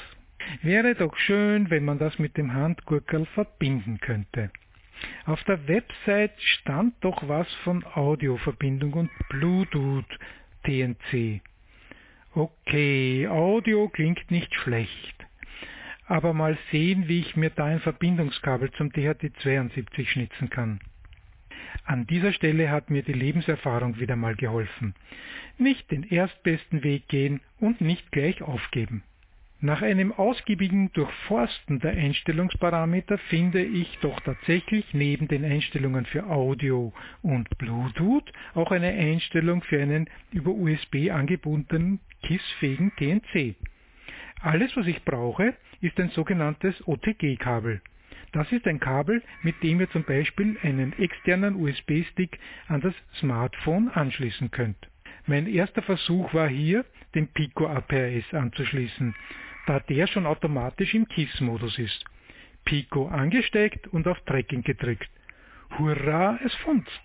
Wäre 0.62 0.94
doch 0.94 1.16
schön, 1.16 1.68
wenn 1.68 1.84
man 1.84 1.98
das 1.98 2.18
mit 2.20 2.36
dem 2.36 2.54
Handgurkel 2.54 3.26
verbinden 3.26 3.98
könnte. 3.98 4.50
Auf 5.26 5.42
der 5.44 5.66
Website 5.66 6.40
stand 6.40 6.94
doch 7.00 7.28
was 7.28 7.52
von 7.64 7.84
Audioverbindung 7.84 8.92
und 8.92 9.10
Bluetooth 9.28 10.18
TNC. 10.64 11.40
Okay, 12.34 13.26
Audio 13.26 13.88
klingt 13.88 14.30
nicht 14.30 14.54
schlecht. 14.54 15.26
Aber 16.06 16.32
mal 16.32 16.56
sehen, 16.70 17.08
wie 17.08 17.20
ich 17.20 17.36
mir 17.36 17.50
da 17.50 17.64
ein 17.64 17.80
Verbindungskabel 17.80 18.70
zum 18.72 18.90
DHT72 18.90 20.06
schnitzen 20.06 20.50
kann. 20.50 20.80
An 21.84 22.06
dieser 22.06 22.32
Stelle 22.32 22.70
hat 22.70 22.90
mir 22.90 23.02
die 23.02 23.12
Lebenserfahrung 23.12 23.98
wieder 23.98 24.16
mal 24.16 24.34
geholfen. 24.36 24.94
Nicht 25.56 25.90
den 25.90 26.02
erstbesten 26.02 26.82
Weg 26.84 27.08
gehen 27.08 27.40
und 27.60 27.80
nicht 27.80 28.12
gleich 28.12 28.42
aufgeben. 28.42 29.02
Nach 29.60 29.82
einem 29.82 30.12
ausgiebigen 30.12 30.92
Durchforsten 30.92 31.80
der 31.80 31.90
Einstellungsparameter 31.90 33.18
finde 33.18 33.60
ich 33.60 33.98
doch 34.02 34.20
tatsächlich 34.20 34.84
neben 34.92 35.26
den 35.26 35.44
Einstellungen 35.44 36.06
für 36.06 36.26
Audio 36.26 36.92
und 37.22 37.48
Bluetooth 37.58 38.32
auch 38.54 38.70
eine 38.70 38.90
Einstellung 38.90 39.62
für 39.62 39.82
einen 39.82 40.08
über 40.30 40.52
USB 40.52 41.10
angebundenen 41.10 41.98
KISS-fähigen 42.22 42.92
TNC. 42.96 43.56
Alles, 44.40 44.76
was 44.76 44.86
ich 44.86 45.02
brauche, 45.04 45.54
ist 45.80 45.98
ein 45.98 46.10
sogenanntes 46.10 46.86
OTG-Kabel. 46.86 47.80
Das 48.32 48.50
ist 48.52 48.66
ein 48.66 48.80
Kabel, 48.80 49.22
mit 49.42 49.62
dem 49.62 49.80
ihr 49.80 49.90
zum 49.90 50.04
Beispiel 50.04 50.56
einen 50.62 50.92
externen 50.98 51.56
USB-Stick 51.56 52.38
an 52.66 52.80
das 52.80 52.94
Smartphone 53.18 53.88
anschließen 53.88 54.50
könnt. 54.50 54.78
Mein 55.26 55.46
erster 55.46 55.82
Versuch 55.82 56.32
war 56.34 56.48
hier, 56.48 56.84
den 57.14 57.28
Pico 57.28 57.66
APRS 57.66 58.32
anzuschließen 58.32 59.14
da 59.68 59.80
der 59.80 60.06
schon 60.06 60.24
automatisch 60.24 60.94
im 60.94 61.06
KISS-Modus 61.06 61.78
ist. 61.78 62.02
Pico 62.64 63.06
angesteckt 63.06 63.86
und 63.88 64.08
auf 64.08 64.18
Tracking 64.24 64.62
gedrückt. 64.62 65.10
Hurra, 65.78 66.38
es 66.42 66.54
funzt! 66.56 67.02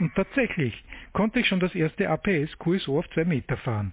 Und 0.00 0.12
tatsächlich 0.16 0.82
konnte 1.12 1.38
ich 1.38 1.46
schon 1.46 1.60
das 1.60 1.74
erste 1.74 2.10
APS 2.10 2.58
QSO 2.58 2.98
auf 2.98 3.08
2 3.10 3.24
Meter 3.26 3.56
fahren. 3.58 3.92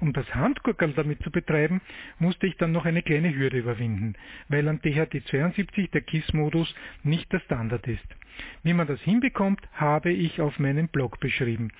Um 0.00 0.12
das 0.12 0.32
Handgurkel 0.34 0.92
damit 0.92 1.22
zu 1.22 1.30
betreiben, 1.30 1.80
musste 2.18 2.46
ich 2.46 2.56
dann 2.56 2.72
noch 2.72 2.84
eine 2.84 3.02
kleine 3.02 3.34
Hürde 3.34 3.58
überwinden, 3.58 4.14
weil 4.48 4.68
an 4.68 4.80
DHT72 4.80 5.90
der 5.90 6.02
KISS-Modus 6.02 6.74
nicht 7.02 7.32
der 7.32 7.40
Standard 7.40 7.86
ist. 7.86 8.06
Wie 8.62 8.74
man 8.74 8.86
das 8.86 9.00
hinbekommt, 9.00 9.60
habe 9.72 10.12
ich 10.12 10.40
auf 10.40 10.58
meinem 10.58 10.88
Blog 10.88 11.20
beschrieben. 11.20 11.70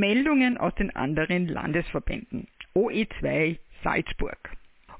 Meldungen 0.00 0.56
aus 0.56 0.74
den 0.74 0.94
anderen 0.96 1.46
Landesverbänden. 1.46 2.48
OE2 2.74 3.58
Salzburg. 3.84 4.38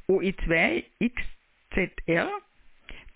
OE2 0.09 0.85
XZR 1.03 2.29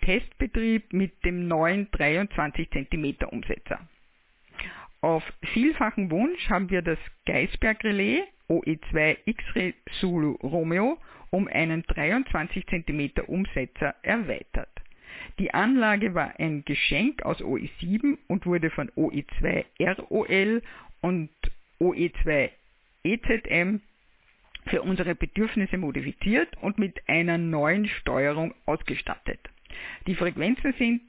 Testbetrieb 0.00 0.92
mit 0.92 1.24
dem 1.24 1.46
neuen 1.46 1.90
23 1.92 2.70
cm 2.70 3.16
Umsetzer. 3.30 3.80
Auf 5.00 5.22
vielfachen 5.52 6.10
Wunsch 6.10 6.48
haben 6.48 6.70
wir 6.70 6.82
das 6.82 6.98
Geisberg 7.26 7.84
Relais 7.84 8.24
OE2 8.48 9.18
X-Ray 9.26 9.74
Zulu 10.00 10.32
Romeo 10.42 10.98
um 11.30 11.48
einen 11.48 11.82
23 11.82 12.66
cm 12.66 13.10
Umsetzer 13.26 13.94
erweitert. 14.02 14.70
Die 15.38 15.52
Anlage 15.52 16.14
war 16.14 16.38
ein 16.38 16.64
Geschenk 16.64 17.22
aus 17.22 17.42
OE7 17.42 18.18
und 18.28 18.46
wurde 18.46 18.70
von 18.70 18.90
OE2 18.90 19.64
ROL 19.80 20.62
und 21.00 21.30
OE2 21.80 22.50
EZM 23.04 23.80
für 24.66 24.82
unsere 24.82 25.14
Bedürfnisse 25.14 25.76
modifiziert 25.76 26.56
und 26.62 26.78
mit 26.78 27.06
einer 27.08 27.38
neuen 27.38 27.86
Steuerung 27.86 28.52
ausgestattet. 28.66 29.38
Die 30.06 30.14
Frequenzen 30.14 30.74
sind 30.78 31.02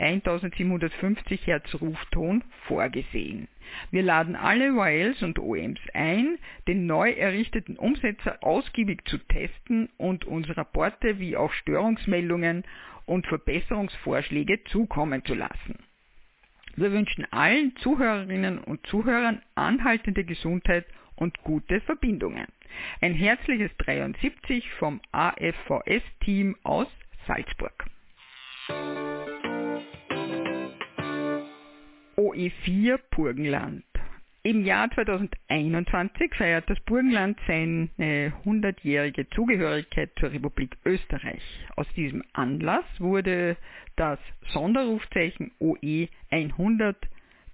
1750 0.00 1.46
Hertz 1.46 1.74
Rufton 1.80 2.42
vorgesehen. 2.66 3.48
Wir 3.90 4.02
laden 4.02 4.34
alle 4.34 4.68
YLs 4.68 5.22
und 5.22 5.38
OMs 5.38 5.80
ein, 5.94 6.38
den 6.66 6.86
neu 6.86 7.10
errichteten 7.12 7.76
Umsetzer 7.76 8.42
ausgiebig 8.42 9.06
zu 9.06 9.18
testen 9.18 9.88
und 9.96 10.24
uns 10.24 10.48
Rapporte 10.56 11.18
wie 11.18 11.36
auch 11.36 11.52
Störungsmeldungen 11.52 12.64
und 13.06 13.26
Verbesserungsvorschläge 13.26 14.64
zukommen 14.64 15.24
zu 15.24 15.34
lassen. 15.34 15.78
Wir 16.76 16.92
wünschen 16.92 17.26
allen 17.30 17.76
Zuhörerinnen 17.76 18.58
und 18.58 18.86
Zuhörern 18.86 19.42
anhaltende 19.54 20.24
Gesundheit 20.24 20.86
und 21.16 21.36
gute 21.42 21.80
Verbindungen. 21.82 22.46
Ein 23.00 23.14
herzliches 23.14 23.70
73 23.78 24.70
vom 24.78 25.00
AFVS-Team 25.12 26.56
aus 26.62 26.88
Salzburg. 27.26 27.84
OE4 32.20 33.00
Burgenland. 33.12 33.82
Im 34.42 34.66
Jahr 34.66 34.90
2021 34.90 36.34
feiert 36.34 36.68
das 36.68 36.78
Burgenland 36.80 37.38
seine 37.46 37.88
100-jährige 38.44 39.30
Zugehörigkeit 39.30 40.10
zur 40.20 40.30
Republik 40.30 40.76
Österreich. 40.84 41.40
Aus 41.76 41.86
diesem 41.96 42.22
Anlass 42.34 42.84
wurde 42.98 43.56
das 43.96 44.18
Sonderrufzeichen 44.52 45.52
OE 45.60 46.08
100 46.28 46.94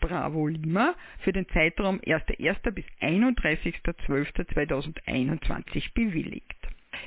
Bravo 0.00 0.48
Lima 0.48 0.96
für 1.20 1.32
den 1.32 1.48
Zeitraum 1.50 2.00
1.1. 2.00 2.68
bis 2.72 2.86
31.12.2021 3.00 5.94
bewilligt. 5.94 6.55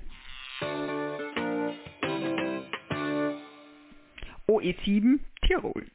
OE7 4.49 5.19
Tirol. 5.43 5.85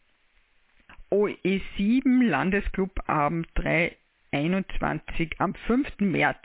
OE7 1.11 2.23
Landesclubabend 2.23 3.49
321 3.57 5.40
am 5.40 5.55
5. 5.67 5.99
März 5.99 6.38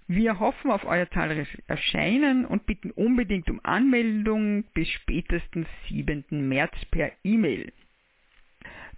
Wir 0.08 0.40
hoffen 0.40 0.70
auf 0.70 0.86
euer 0.86 1.10
zahlreiches 1.10 1.48
Erscheinen 1.66 2.46
und 2.46 2.66
bitten 2.66 2.92
unbedingt 2.92 3.50
um 3.50 3.60
Anmeldung 3.64 4.64
bis 4.74 4.90
spätestens 4.90 5.68
7. 5.88 6.26
März 6.48 6.74
per 6.92 7.12
E-Mail 7.24 7.72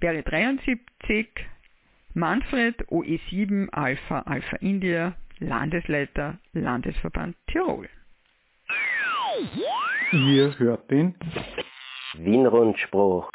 Wäre 0.00 0.24
73 0.24 1.28
Manfred 2.16 2.76
OE7 2.88 3.68
Alpha 3.72 4.20
Alpha 4.20 4.56
India, 4.62 5.14
Landesleiter 5.38 6.38
Landesverband 6.54 7.36
Tirol. 7.46 7.90
Ihr 10.12 10.58
hört 10.58 10.90
den 10.90 11.14
Wienrundspruch. 12.14 13.30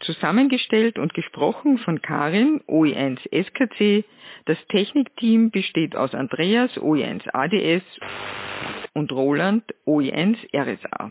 Zusammengestellt 0.00 0.98
und 0.98 1.14
gesprochen 1.14 1.78
von 1.78 2.02
Karin, 2.02 2.60
OE1 2.68 3.20
SKC. 3.32 4.04
Das 4.44 4.58
Technikteam 4.68 5.50
besteht 5.50 5.96
aus 5.96 6.14
Andreas, 6.14 6.72
OE1 6.72 7.22
ADS 7.32 7.84
und 8.92 9.10
Roland, 9.12 9.64
OE1 9.86 10.36
RSA. 10.54 11.10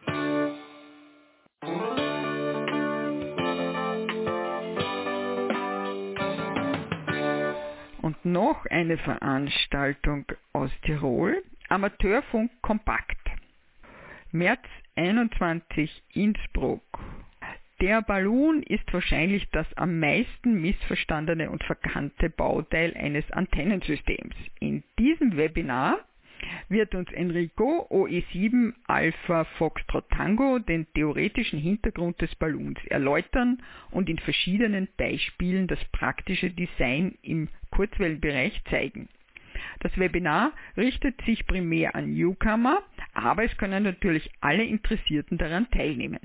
Noch 8.25 8.65
eine 8.65 8.97
Veranstaltung 8.97 10.25
aus 10.51 10.71
Tirol, 10.81 11.43
Amateurfunk 11.69 12.51
Kompakt. 12.61 13.17
März 14.31 14.63
21 14.95 16.03
Innsbruck. 16.13 16.83
Der 17.81 18.01
Ballon 18.01 18.63
ist 18.63 18.91
wahrscheinlich 18.93 19.49
das 19.51 19.67
am 19.75 19.99
meisten 19.99 20.61
missverstandene 20.61 21.49
und 21.49 21.63
verkannte 21.63 22.29
Bauteil 22.29 22.95
eines 22.95 23.29
Antennensystems. 23.31 24.35
In 24.59 24.83
diesem 24.97 25.37
Webinar 25.37 25.99
wird 26.69 26.95
uns 26.95 27.11
Enrico 27.11 27.87
OE7 27.89 28.73
Alpha 28.87 29.45
Foxtrot 29.57 30.09
Tango 30.09 30.59
den 30.59 30.87
theoretischen 30.93 31.59
Hintergrund 31.59 32.21
des 32.21 32.33
Ballons 32.35 32.79
erläutern 32.85 33.61
und 33.91 34.09
in 34.09 34.19
verschiedenen 34.19 34.87
Beispielen 34.97 35.67
das 35.67 35.83
praktische 35.91 36.49
Design 36.49 37.17
im 37.21 37.49
Kurzwellenbereich 37.71 38.61
zeigen. 38.69 39.09
Das 39.79 39.97
Webinar 39.97 40.53
richtet 40.77 41.21
sich 41.21 41.45
primär 41.45 41.95
an 41.95 42.13
Newcomer, 42.13 42.83
aber 43.13 43.43
es 43.43 43.57
können 43.57 43.83
natürlich 43.83 44.29
alle 44.41 44.63
Interessierten 44.63 45.37
daran 45.37 45.69
teilnehmen. 45.71 46.19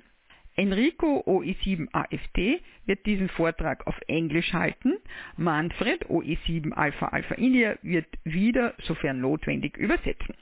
Enrico 0.56 1.22
OE7 1.26 1.88
AFT 1.92 2.62
wird 2.86 3.06
diesen 3.06 3.28
Vortrag 3.28 3.86
auf 3.86 3.98
Englisch 4.08 4.52
halten. 4.52 4.98
Manfred 5.36 6.06
OE7 6.06 6.72
Alpha 6.72 7.08
Alpha 7.08 7.34
India 7.34 7.76
wird 7.82 8.06
wieder, 8.24 8.74
sofern 8.82 9.20
notwendig, 9.20 9.76
übersetzen. 9.76 10.34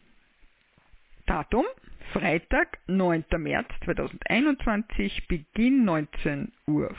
Datum 1.27 1.65
Freitag, 2.13 2.79
9. 2.87 3.25
März 3.37 3.69
2021, 3.85 5.29
Beginn 5.29 5.85
19.45 5.85 6.49
Uhr, 6.67 6.91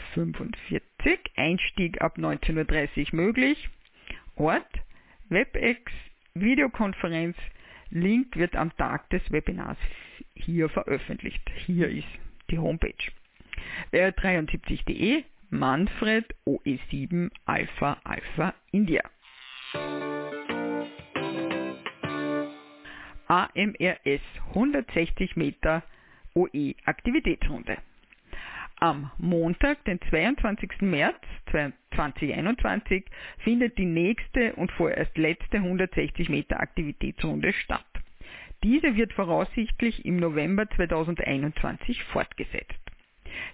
Einstieg 1.36 2.00
ab 2.02 2.18
19.30 2.18 3.12
Uhr 3.12 3.16
möglich. 3.16 3.70
Ort 4.36 4.70
WebEx, 5.30 5.92
Videokonferenz, 6.36 7.36
Link 7.90 8.36
wird 8.38 8.56
am 8.56 8.76
Tag 8.78 9.10
des 9.10 9.22
Webinars 9.32 9.78
hier 10.36 10.70
veröffentlicht. 10.70 11.42
Hier 11.66 11.90
ist 11.90 12.08
die 12.50 12.60
Homepage. 12.60 13.12
R73.de 13.94 15.24
Manfred 15.50 16.26
OE7 16.46 17.30
Alpha 17.46 17.98
Alpha 18.04 18.54
India. 18.72 19.02
AMRS 23.28 24.22
160 24.54 25.36
Meter 25.36 25.84
OE 26.36 26.76
Aktivitätsrunde. 26.86 27.78
Am 28.80 29.12
Montag, 29.18 29.84
den 29.86 30.00
22. 30.10 30.82
März 30.82 31.18
2021, 31.52 33.04
findet 33.40 33.78
die 33.78 33.86
nächste 33.86 34.54
und 34.56 34.72
vorerst 34.72 35.18
letzte 35.18 35.58
160 35.58 36.30
Meter 36.30 36.60
Aktivitätsrunde 36.60 37.52
statt. 37.54 37.89
Diese 38.64 38.96
wird 38.96 39.14
voraussichtlich 39.14 40.06
im 40.06 40.18
November 40.18 40.68
2021 40.70 42.04
fortgesetzt. 42.06 42.80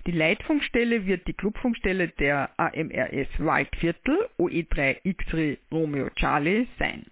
Die 0.07 0.11
Leitfunkstelle 0.11 1.05
wird 1.05 1.27
die 1.27 1.33
Clubfunkstelle 1.33 2.07
der 2.07 2.49
AMRS 2.57 3.27
Waldviertel 3.37 4.17
OE3 4.39 5.01
X-Ray 5.03 5.59
Romeo 5.71 6.09
Charlie 6.15 6.65
sein. 6.79 7.05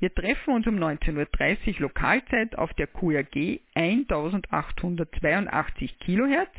Wir 0.00 0.12
treffen 0.14 0.54
uns 0.54 0.66
um 0.66 0.76
19.30 0.76 1.74
Uhr 1.74 1.80
Lokalzeit 1.82 2.58
auf 2.58 2.74
der 2.74 2.88
QRG 2.88 3.60
1882 3.74 6.00
kHz 6.00 6.50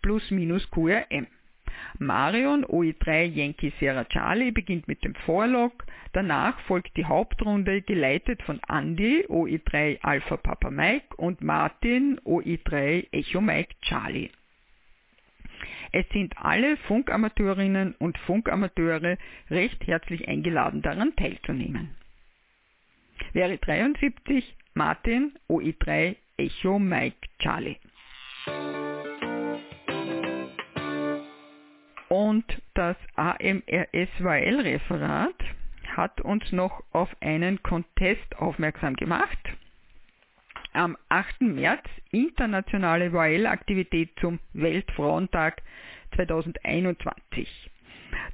plus 0.00 0.30
minus 0.30 0.70
QRM. 0.70 1.26
Marion 1.98 2.64
OE3 2.64 3.24
Yankee 3.24 3.72
Sierra 3.78 4.04
Charlie 4.04 4.50
beginnt 4.50 4.88
mit 4.88 5.04
dem 5.04 5.14
Vorlog, 5.26 5.84
danach 6.12 6.58
folgt 6.60 6.96
die 6.96 7.04
Hauptrunde 7.04 7.82
geleitet 7.82 8.42
von 8.42 8.60
Andy 8.68 9.26
OE3 9.28 10.00
Alpha 10.02 10.36
Papa 10.36 10.70
Mike 10.70 11.16
und 11.16 11.40
Martin 11.42 12.20
OE3 12.20 13.08
Echo 13.12 13.40
Mike 13.40 13.74
Charlie. 13.82 14.30
Es 15.92 16.08
sind 16.10 16.36
alle 16.38 16.76
Funkamateurinnen 16.76 17.94
und 17.94 18.18
Funkamateure 18.18 19.16
recht 19.50 19.86
herzlich 19.86 20.26
eingeladen 20.26 20.82
daran 20.82 21.14
teilzunehmen. 21.14 21.94
Wäre 23.32 23.58
73 23.58 24.56
Martin 24.74 25.38
OE3 25.48 26.16
Echo 26.36 26.78
Mike 26.80 27.28
Charlie. 27.38 27.76
Und 32.14 32.44
das 32.74 32.96
AMRS-WL-Referat 33.16 35.34
hat 35.96 36.20
uns 36.20 36.52
noch 36.52 36.84
auf 36.92 37.08
einen 37.20 37.60
Contest 37.64 38.38
aufmerksam 38.38 38.94
gemacht. 38.94 39.36
Am 40.72 40.96
8. 41.08 41.40
März 41.40 41.82
internationale 42.12 43.12
WL-Aktivität 43.12 44.10
zum 44.20 44.38
Weltfrauentag 44.52 45.60
2021. 46.14 47.48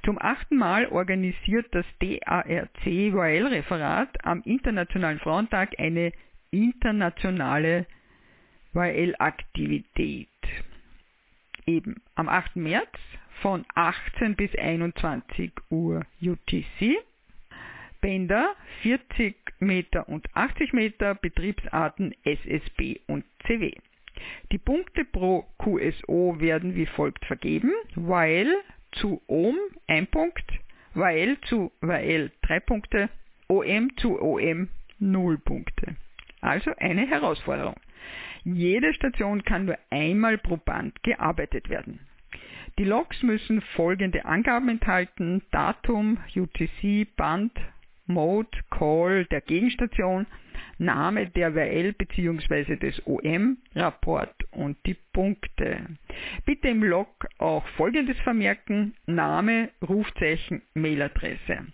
Zum 0.04 0.20
achten 0.20 0.58
Mal 0.58 0.86
organisiert 0.88 1.68
das 1.70 1.86
DARC 2.00 2.84
WL-Referat 2.84 4.26
am 4.26 4.42
Internationalen 4.42 5.20
Frauentag 5.20 5.70
eine 5.78 6.12
internationale 6.50 7.86
WL-Aktivität. 8.74 10.28
Eben 11.64 12.02
am 12.14 12.28
8. 12.28 12.56
März 12.56 12.90
von 13.42 13.64
18 13.74 14.36
bis 14.36 14.54
21 14.54 15.52
Uhr 15.70 16.04
UTC. 16.22 16.96
Bänder 18.00 18.54
40 18.82 19.36
Meter 19.58 20.08
und 20.08 20.26
80 20.34 20.72
Meter, 20.72 21.14
Betriebsarten 21.14 22.14
SSB 22.24 23.00
und 23.06 23.24
CW. 23.46 23.72
Die 24.52 24.58
Punkte 24.58 25.04
pro 25.04 25.46
QSO 25.58 26.36
werden 26.38 26.74
wie 26.74 26.86
folgt 26.86 27.24
vergeben. 27.26 27.72
While 27.94 28.54
zu 28.92 29.20
Ohm 29.26 29.56
1 29.86 30.10
Punkt, 30.10 30.44
While 30.94 31.40
zu 31.42 31.72
While 31.80 32.30
3 32.42 32.60
Punkte, 32.60 33.10
OM 33.48 33.96
zu 33.96 34.20
OM 34.20 34.68
0 34.98 35.38
Punkte. 35.38 35.96
Also 36.40 36.72
eine 36.78 37.06
Herausforderung. 37.06 37.76
Jede 38.44 38.94
Station 38.94 39.42
kann 39.44 39.66
nur 39.66 39.78
einmal 39.90 40.38
pro 40.38 40.56
Band 40.56 41.02
gearbeitet 41.02 41.68
werden. 41.68 42.00
Die 42.80 42.86
Logs 42.86 43.22
müssen 43.22 43.60
folgende 43.76 44.24
Angaben 44.24 44.70
enthalten: 44.70 45.42
Datum, 45.50 46.16
UTC, 46.34 47.14
Band, 47.14 47.52
Mode, 48.06 48.48
Call 48.70 49.26
der 49.26 49.42
Gegenstation, 49.42 50.26
Name 50.78 51.28
der 51.28 51.54
WL 51.54 51.92
bzw. 51.92 52.76
des 52.76 53.06
OM, 53.06 53.58
Rapport 53.74 54.34
und 54.52 54.78
die 54.86 54.96
Punkte. 55.12 55.88
Bitte 56.46 56.68
im 56.68 56.82
Log 56.82 57.26
auch 57.36 57.66
folgendes 57.76 58.18
vermerken: 58.20 58.94
Name, 59.04 59.68
Rufzeichen, 59.86 60.62
Mailadresse. 60.72 61.66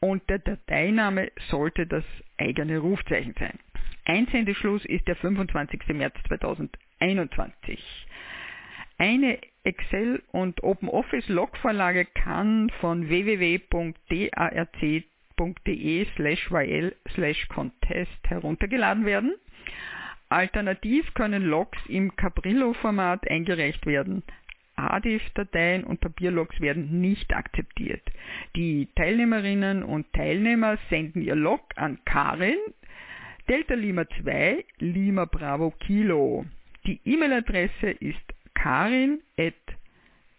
Und 0.00 0.28
der 0.28 0.40
Dateiname 0.40 1.32
sollte 1.48 1.86
das 1.86 2.04
eigene 2.36 2.80
Rufzeichen 2.80 3.34
sein. 3.38 3.58
Einsendeschluss 4.04 4.84
ist 4.84 5.08
der 5.08 5.16
25. 5.16 5.80
März 5.94 6.16
2021. 6.28 7.82
Eine 8.98 9.38
Excel- 9.64 10.22
und 10.32 10.62
OpenOffice-Logvorlage 10.62 12.06
kann 12.06 12.70
von 12.80 13.08
www.darc.de 13.08 13.66
slash 16.16 16.50
yl 16.50 16.96
slash 17.14 17.48
contest 17.48 18.28
heruntergeladen 18.28 19.06
werden. 19.06 19.34
Alternativ 20.28 21.14
können 21.14 21.44
Logs 21.44 21.78
im 21.86 22.16
Cabrillo-Format 22.16 23.28
eingereicht 23.30 23.86
werden. 23.86 24.22
ADIF-Dateien 24.76 25.84
und 25.84 26.00
Papierlogs 26.00 26.60
werden 26.60 27.00
nicht 27.00 27.32
akzeptiert. 27.34 28.02
Die 28.56 28.88
Teilnehmerinnen 28.96 29.82
und 29.82 30.12
Teilnehmer 30.12 30.78
senden 30.88 31.22
ihr 31.22 31.36
Log 31.36 31.62
an 31.76 31.98
Karin, 32.04 32.56
Delta 33.48 33.74
Lima 33.74 34.06
2, 34.22 34.64
Lima 34.78 35.26
Bravo 35.26 35.72
Kilo. 35.78 36.46
Die 36.86 37.00
E-Mail-Adresse 37.04 37.90
ist 37.90 38.32
karin 38.54 39.22
at 39.38 39.54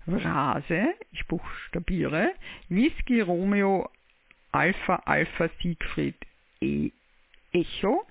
Rase, 0.07 0.93
ich 1.11 1.25
buchstabiere, 1.27 2.33
Whisky 2.69 3.21
Romeo 3.21 3.89
Alpha 4.51 5.01
Alpha 5.05 5.49
Siegfried 5.61 6.15
e 6.61 6.91
Echo.com 7.53 8.03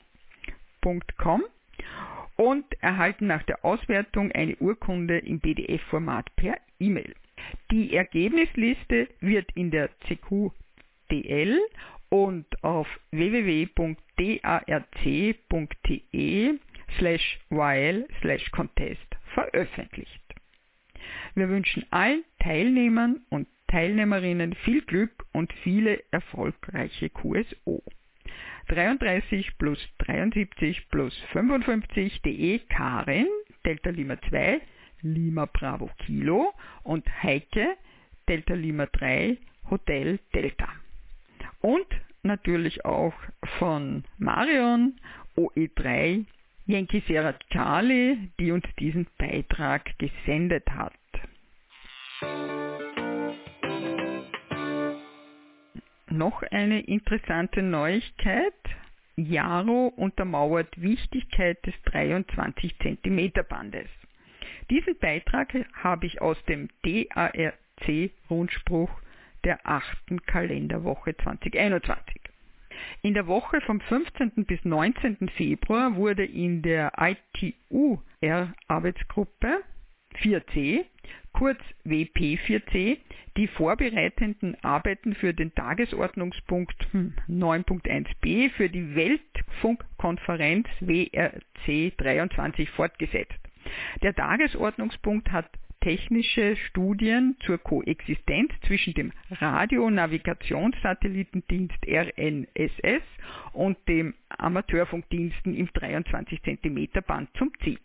und 2.36 2.64
erhalten 2.82 3.26
nach 3.26 3.42
der 3.44 3.64
Auswertung 3.64 4.32
eine 4.32 4.57
Urkunde 4.57 5.18
im 5.18 5.40
PDF-Format 5.40 6.34
per 6.36 6.57
E-Mail. 6.80 7.14
Die 7.70 7.94
Ergebnisliste 7.94 9.09
wird 9.20 9.53
in 9.55 9.70
der 9.70 9.90
CQDL 10.07 11.61
und 12.09 12.46
auf 12.64 12.88
www.darc.de 13.11 14.09
slash 16.98 17.40
YL 17.50 18.09
slash 18.20 18.50
Contest 18.50 19.11
veröffentlicht. 19.35 20.22
Wir 21.35 21.49
wünschen 21.49 21.85
allen 21.91 22.24
Teilnehmern 22.39 23.24
und 23.30 23.49
Teilnehmerinnen 23.68 24.55
viel 24.64 24.83
Glück 24.83 25.24
und 25.33 25.53
viele 25.64 26.03
erfolgreiche 26.11 27.09
QSO. 27.09 27.83
33 28.68 29.59
plus 29.59 29.78
73 29.99 30.89
plus 30.91 31.18
55 31.33 32.22
DE 32.22 32.61
Karin, 32.68 33.26
Delta 33.64 33.91
Lima 33.91 34.20
2, 34.28 34.61
Lima 35.01 35.47
Bravo 35.47 35.91
Kilo 36.05 36.53
und 36.83 37.07
Heike, 37.22 37.76
Delta 38.28 38.55
Lima 38.55 38.87
3, 38.87 39.39
Hotel 39.70 40.20
Delta. 40.35 40.68
Und 41.61 41.87
natürlich 42.22 42.85
auch 42.85 43.14
von 43.59 44.05
Marion, 44.18 45.01
OE3, 45.37 46.24
Yankee 46.66 47.02
Sierra 47.08 47.34
Charlie, 47.50 48.30
die 48.38 48.52
uns 48.52 48.62
diesen 48.78 49.08
Beitrag 49.18 49.98
gesendet 49.98 50.70
hat. 50.70 50.92
Noch 56.08 56.42
eine 56.42 56.82
interessante 56.82 57.62
Neuigkeit. 57.62 58.54
Jaro 59.16 59.88
untermauert 59.96 60.80
Wichtigkeit 60.80 61.58
des 61.66 61.74
23 61.86 62.78
cm 62.78 63.32
Bandes. 63.48 63.88
Diesen 64.70 64.96
Beitrag 64.98 65.52
habe 65.74 66.06
ich 66.06 66.22
aus 66.22 66.36
dem 66.44 66.68
DARC-Rundspruch 66.84 69.02
der 69.44 69.66
8. 69.66 70.24
Kalenderwoche 70.26 71.16
2021. 71.16 72.32
In 73.03 73.14
der 73.14 73.26
Woche 73.26 73.61
vom 73.62 73.80
15. 73.80 74.45
bis 74.45 74.64
19. 74.64 75.28
Februar 75.37 75.97
wurde 75.97 76.24
in 76.24 76.62
der 76.62 76.93
ITU-R-Arbeitsgruppe 76.97 79.64
4C, 80.20 80.85
kurz 81.33 81.59
WP4C, 81.85 82.99
die 83.37 83.49
vorbereitenden 83.49 84.57
Arbeiten 84.62 85.14
für 85.14 85.33
den 85.33 85.55
Tagesordnungspunkt 85.55 86.87
9.1b 87.28 88.45
hm, 88.45 88.51
für 88.51 88.68
die 88.68 88.95
Weltfunkkonferenz 88.95 90.68
WRC 90.80 91.97
23 91.97 92.68
fortgesetzt. 92.70 93.39
Der 94.03 94.14
Tagesordnungspunkt 94.14 95.33
hat 95.33 95.49
technische 95.83 96.57
Studien 96.57 97.37
zur 97.45 97.59
Koexistenz 97.59 98.51
zwischen 98.66 98.95
dem 98.95 99.12
Radionavigationssatellitendienst 99.30 101.76
RNSS 101.87 103.03
und 103.53 103.76
dem 103.89 104.14
Amateurfunkdiensten 104.30 105.55
im 105.55 105.68
23 105.72 106.41
cm 106.43 106.89
Band 107.07 107.28
zum 107.37 107.53
Ziel. 107.62 107.78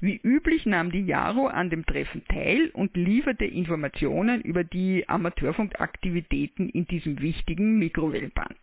Wie 0.00 0.18
üblich 0.22 0.64
nahm 0.66 0.92
die 0.92 1.04
JARO 1.04 1.48
an 1.48 1.70
dem 1.70 1.84
Treffen 1.84 2.22
teil 2.28 2.70
und 2.72 2.96
lieferte 2.96 3.44
Informationen 3.44 4.40
über 4.42 4.62
die 4.64 5.08
Amateurfunkaktivitäten 5.08 6.68
in 6.70 6.86
diesem 6.86 7.20
wichtigen 7.20 7.78
Mikrowellenband. 7.78 8.56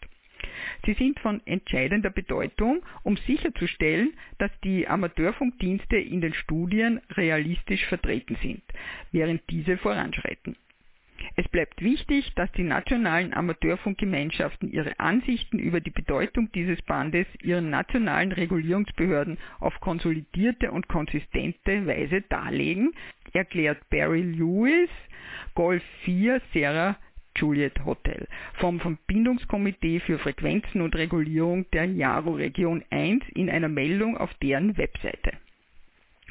Sie 0.85 0.93
sind 0.93 1.19
von 1.19 1.41
entscheidender 1.45 2.09
Bedeutung, 2.09 2.83
um 3.03 3.17
sicherzustellen, 3.17 4.13
dass 4.37 4.51
die 4.63 4.87
Amateurfunkdienste 4.87 5.97
in 5.97 6.21
den 6.21 6.33
Studien 6.33 7.01
realistisch 7.11 7.85
vertreten 7.85 8.37
sind, 8.41 8.63
während 9.11 9.41
diese 9.49 9.77
voranschreiten. 9.77 10.55
Es 11.35 11.47
bleibt 11.49 11.81
wichtig, 11.81 12.33
dass 12.35 12.51
die 12.53 12.63
nationalen 12.63 13.33
Amateurfunkgemeinschaften 13.33 14.71
ihre 14.71 14.99
Ansichten 14.99 15.59
über 15.59 15.79
die 15.79 15.91
Bedeutung 15.91 16.51
dieses 16.53 16.81
Bandes 16.83 17.25
ihren 17.41 17.69
nationalen 17.69 18.31
Regulierungsbehörden 18.31 19.37
auf 19.59 19.79
konsolidierte 19.79 20.71
und 20.71 20.87
konsistente 20.87 21.87
Weise 21.87 22.21
darlegen, 22.29 22.93
erklärt 23.33 23.89
Barry 23.89 24.21
Lewis, 24.21 24.89
Golf 25.55 25.83
4 26.03 26.41
Sierra 26.53 26.97
Juliet 27.35 27.83
Hotel 27.85 28.27
vom 28.55 28.79
Verbindungskomitee 28.79 29.99
für 29.99 30.19
Frequenzen 30.19 30.81
und 30.81 30.95
Regulierung 30.95 31.69
der 31.71 31.85
Jaro 31.85 32.31
Region 32.31 32.83
1 32.89 33.23
in 33.35 33.49
einer 33.49 33.69
Meldung 33.69 34.17
auf 34.17 34.33
deren 34.35 34.77
Webseite. 34.77 35.33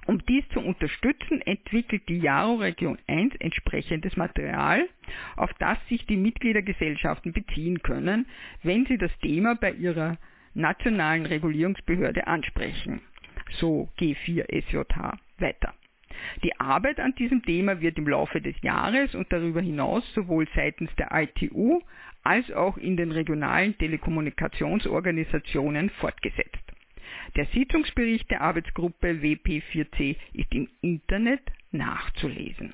Um 0.07 0.25
dies 0.27 0.45
zu 0.51 0.61
unterstützen, 0.61 1.41
entwickelt 1.43 2.09
die 2.09 2.19
Jaro 2.19 2.57
Region 2.57 2.99
1 3.07 3.37
entsprechendes 3.37 4.17
Material, 4.17 4.87
auf 5.37 5.53
das 5.55 5.79
sich 5.89 6.05
die 6.07 6.17
Mitgliedergesellschaften 6.17 7.33
beziehen 7.33 7.83
können, 7.83 8.27
wenn 8.63 8.85
sie 8.87 8.99
das 8.99 9.17
Thema 9.21 9.55
bei 9.55 9.73
ihrer 9.73 10.19
nationalen 10.53 11.27
Regulierungsbehörde 11.27 12.27
ansprechen. 12.27 13.01
So 13.53 13.89
G4SJH 13.99 15.17
weiter. 15.39 15.75
Die 16.43 16.59
Arbeit 16.61 17.01
an 17.01 17.15
diesem 17.15 17.43
Thema 17.43 17.81
wird 17.81 17.97
im 17.99 18.09
Laufe 18.09 18.41
des 18.41 18.55
Jahres 18.63 19.15
und 19.15 19.31
darüber 19.33 19.61
hinaus 19.61 20.03
sowohl 20.15 20.49
seitens 20.55 20.91
der 20.97 21.11
ITU 21.13 21.81
als 22.23 22.51
auch 22.53 22.79
in 22.79 22.97
den 22.97 23.13
regionalen 23.13 23.77
Telekommunikationsorganisationen 23.79 25.91
fortgesetzt. 25.91 26.65
Der 27.37 27.47
Sitzungsbericht 27.47 28.31
der 28.31 28.43
Arbeitsgruppe 28.43 29.09
WP4C 29.09 30.17
ist 30.33 30.55
im 30.55 30.69
Internet 30.81 31.43
nachzulesen. 31.73 32.73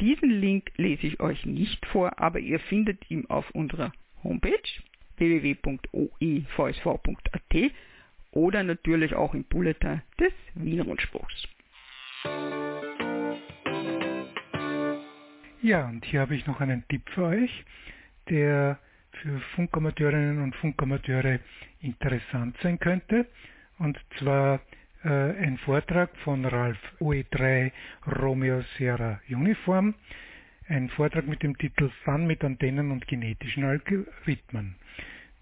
Diesen 0.00 0.30
Link 0.30 0.72
lese 0.76 1.06
ich 1.06 1.20
euch 1.20 1.46
nicht 1.46 1.86
vor, 1.86 2.18
aber 2.18 2.40
ihr 2.40 2.58
findet 2.58 3.08
ihn 3.10 3.26
auf 3.26 3.48
unserer 3.50 3.92
Homepage 4.22 4.58
www.oevsv.at 5.16 5.72
oder 8.32 8.64
natürlich 8.64 9.14
auch 9.14 9.34
im 9.34 9.44
Bulletin 9.44 10.02
des 10.18 10.32
Wiener 10.54 10.84
Rundspruchs. 10.84 11.46
Ja, 15.64 15.86
und 15.88 16.04
hier 16.04 16.20
habe 16.20 16.36
ich 16.36 16.46
noch 16.46 16.60
einen 16.60 16.86
Tipp 16.88 17.08
für 17.14 17.24
euch, 17.24 17.64
der 18.28 18.78
für 19.22 19.40
Funkamateurinnen 19.54 20.42
und 20.42 20.54
Funkamateure 20.56 21.38
interessant 21.80 22.54
sein 22.62 22.78
könnte. 22.78 23.26
Und 23.78 23.98
zwar 24.18 24.60
äh, 25.04 25.08
ein 25.08 25.56
Vortrag 25.56 26.14
von 26.18 26.44
Ralf 26.44 26.76
OE3 27.00 27.72
Romeo 28.20 28.60
Sierra 28.76 29.22
Uniform. 29.30 29.94
Ein 30.68 30.90
Vortrag 30.90 31.26
mit 31.26 31.42
dem 31.42 31.56
Titel 31.56 31.88
Fun 32.04 32.26
mit 32.26 32.44
Antennen 32.44 32.90
und 32.90 33.08
genetischen 33.08 33.64
Algorithmen. 33.64 34.74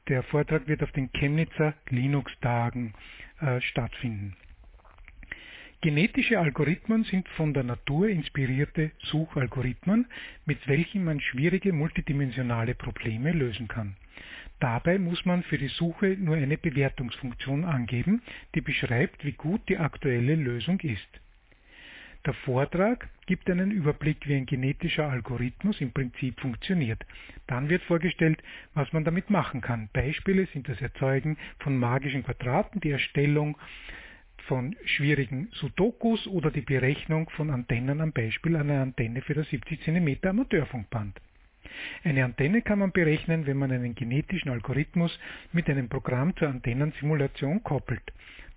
Der 0.06 0.22
Vortrag 0.22 0.68
wird 0.68 0.84
auf 0.84 0.92
den 0.92 1.10
Chemnitzer 1.12 1.74
Linux-Tagen 1.88 2.94
äh, 3.40 3.60
stattfinden. 3.60 4.36
Genetische 5.82 6.38
Algorithmen 6.38 7.02
sind 7.02 7.28
von 7.30 7.52
der 7.54 7.64
Natur 7.64 8.08
inspirierte 8.08 8.92
Suchalgorithmen, 9.02 10.06
mit 10.46 10.68
welchen 10.68 11.02
man 11.02 11.20
schwierige 11.20 11.72
multidimensionale 11.72 12.76
Probleme 12.76 13.32
lösen 13.32 13.66
kann. 13.66 13.96
Dabei 14.60 15.00
muss 15.00 15.24
man 15.24 15.42
für 15.42 15.58
die 15.58 15.66
Suche 15.66 16.16
nur 16.20 16.36
eine 16.36 16.56
Bewertungsfunktion 16.56 17.64
angeben, 17.64 18.22
die 18.54 18.60
beschreibt, 18.60 19.24
wie 19.24 19.32
gut 19.32 19.68
die 19.68 19.76
aktuelle 19.76 20.36
Lösung 20.36 20.78
ist. 20.78 21.20
Der 22.26 22.34
Vortrag 22.34 23.08
gibt 23.26 23.50
einen 23.50 23.72
Überblick, 23.72 24.28
wie 24.28 24.36
ein 24.36 24.46
genetischer 24.46 25.10
Algorithmus 25.10 25.80
im 25.80 25.90
Prinzip 25.90 26.38
funktioniert. 26.38 27.04
Dann 27.48 27.68
wird 27.68 27.82
vorgestellt, 27.82 28.40
was 28.74 28.92
man 28.92 29.02
damit 29.02 29.30
machen 29.30 29.60
kann. 29.60 29.88
Beispiele 29.92 30.46
sind 30.52 30.68
das 30.68 30.80
Erzeugen 30.80 31.38
von 31.58 31.76
magischen 31.76 32.22
Quadraten, 32.22 32.80
die 32.80 32.92
Erstellung 32.92 33.58
von 34.46 34.76
schwierigen 34.84 35.48
Sudokus 35.52 36.26
oder 36.26 36.50
die 36.50 36.62
Berechnung 36.62 37.30
von 37.30 37.50
Antennen 37.50 38.00
am 38.00 38.12
Beispiel 38.12 38.56
einer 38.56 38.82
Antenne 38.82 39.22
für 39.22 39.34
das 39.34 39.48
70 39.50 39.82
cm 39.82 40.18
Amateurfunkband. 40.22 41.20
Eine 42.04 42.24
Antenne 42.24 42.62
kann 42.62 42.80
man 42.80 42.92
berechnen, 42.92 43.46
wenn 43.46 43.56
man 43.56 43.72
einen 43.72 43.94
genetischen 43.94 44.50
Algorithmus 44.50 45.18
mit 45.52 45.68
einem 45.68 45.88
Programm 45.88 46.36
zur 46.36 46.48
Antennensimulation 46.48 47.62
koppelt. 47.62 48.02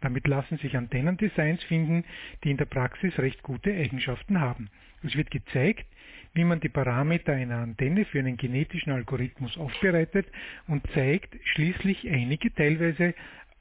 Damit 0.01 0.27
lassen 0.27 0.57
sich 0.57 0.75
Antennendesigns 0.75 1.63
finden, 1.63 2.03
die 2.43 2.51
in 2.51 2.57
der 2.57 2.65
Praxis 2.65 3.17
recht 3.17 3.41
gute 3.43 3.73
Eigenschaften 3.73 4.39
haben. 4.41 4.69
Es 5.03 5.15
wird 5.15 5.31
gezeigt, 5.31 5.85
wie 6.33 6.43
man 6.43 6.59
die 6.59 6.69
Parameter 6.69 7.33
einer 7.33 7.59
Antenne 7.59 8.05
für 8.05 8.19
einen 8.19 8.37
genetischen 8.37 8.91
Algorithmus 8.91 9.57
aufbereitet 9.57 10.27
und 10.67 10.85
zeigt 10.93 11.35
schließlich 11.45 12.09
einige 12.09 12.53
teilweise 12.53 13.13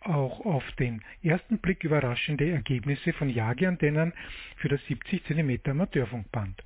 auch 0.07 0.44
auf 0.44 0.64
den 0.72 1.02
ersten 1.22 1.59
Blick 1.59 1.84
überraschende 1.84 2.50
Ergebnisse 2.50 3.12
von 3.12 3.28
Jageantennen 3.28 4.12
für 4.57 4.68
das 4.68 4.84
70 4.86 5.24
cm 5.24 5.61
Amateurfunkband. 5.64 6.62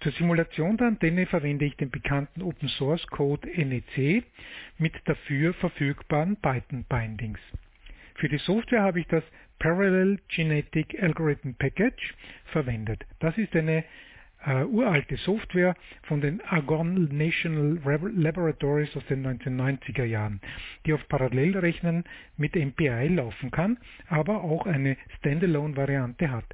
Zur 0.00 0.12
Simulation 0.12 0.76
der 0.76 0.88
Antenne 0.88 1.26
verwende 1.26 1.64
ich 1.64 1.76
den 1.76 1.90
bekannten 1.90 2.42
Open 2.42 2.68
Source 2.68 3.06
Code 3.06 3.48
NEC 3.48 4.24
mit 4.78 4.94
dafür 5.06 5.54
verfügbaren 5.54 6.36
Python 6.36 6.84
Bindings. 6.84 7.40
Für 8.16 8.28
die 8.28 8.38
Software 8.38 8.82
habe 8.82 9.00
ich 9.00 9.06
das 9.06 9.24
Parallel 9.58 10.18
Genetic 10.28 11.02
Algorithm 11.02 11.54
Package 11.54 12.14
verwendet. 12.46 13.04
Das 13.20 13.36
ist 13.38 13.54
eine 13.56 13.84
äh, 14.46 14.64
uralte 14.64 15.16
Software 15.16 15.74
von 16.04 16.20
den 16.20 16.40
Argonne 16.42 17.08
National 17.12 17.78
Laboratories 18.14 18.96
aus 18.96 19.04
den 19.06 19.26
1990er 19.26 20.04
Jahren, 20.04 20.40
die 20.86 20.92
auf 20.92 21.06
Parallelrechnern 21.08 22.04
mit 22.36 22.54
MPI 22.54 23.08
laufen 23.08 23.50
kann, 23.50 23.78
aber 24.08 24.42
auch 24.44 24.66
eine 24.66 24.96
Standalone-Variante 25.18 26.30
hat. 26.30 26.46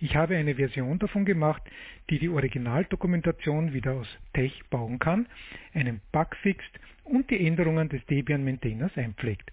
Ich 0.00 0.16
habe 0.16 0.36
eine 0.36 0.56
Version 0.56 0.98
davon 0.98 1.24
gemacht, 1.24 1.62
die 2.10 2.18
die 2.18 2.28
Originaldokumentation 2.28 3.72
wieder 3.72 3.92
aus 3.92 4.08
Tech 4.34 4.62
bauen 4.70 4.98
kann, 4.98 5.26
einen 5.74 6.00
Bug 6.10 6.34
fixt 6.42 6.70
und 7.04 7.30
die 7.30 7.46
Änderungen 7.46 7.88
des 7.88 8.04
Debian 8.06 8.44
Maintainers 8.44 8.96
einpflegt. 8.96 9.50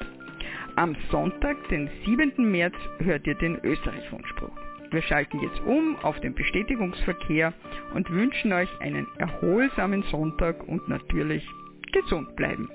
Am 0.74 0.96
Sonntag, 1.12 1.56
den 1.68 1.88
7. 2.04 2.50
März, 2.50 2.74
hört 2.98 3.28
ihr 3.28 3.36
den 3.36 3.60
Österreich-Rundspruch. 3.62 4.58
Wir 4.90 5.02
schalten 5.02 5.38
jetzt 5.38 5.60
um 5.60 5.94
auf 6.02 6.18
den 6.18 6.34
Bestätigungsverkehr 6.34 7.52
und 7.94 8.10
wünschen 8.10 8.52
euch 8.52 8.70
einen 8.80 9.06
erholsamen 9.18 10.02
Sonntag 10.10 10.66
und 10.66 10.88
natürlich 10.88 11.48
gesund 11.92 12.34
bleiben. 12.34 12.68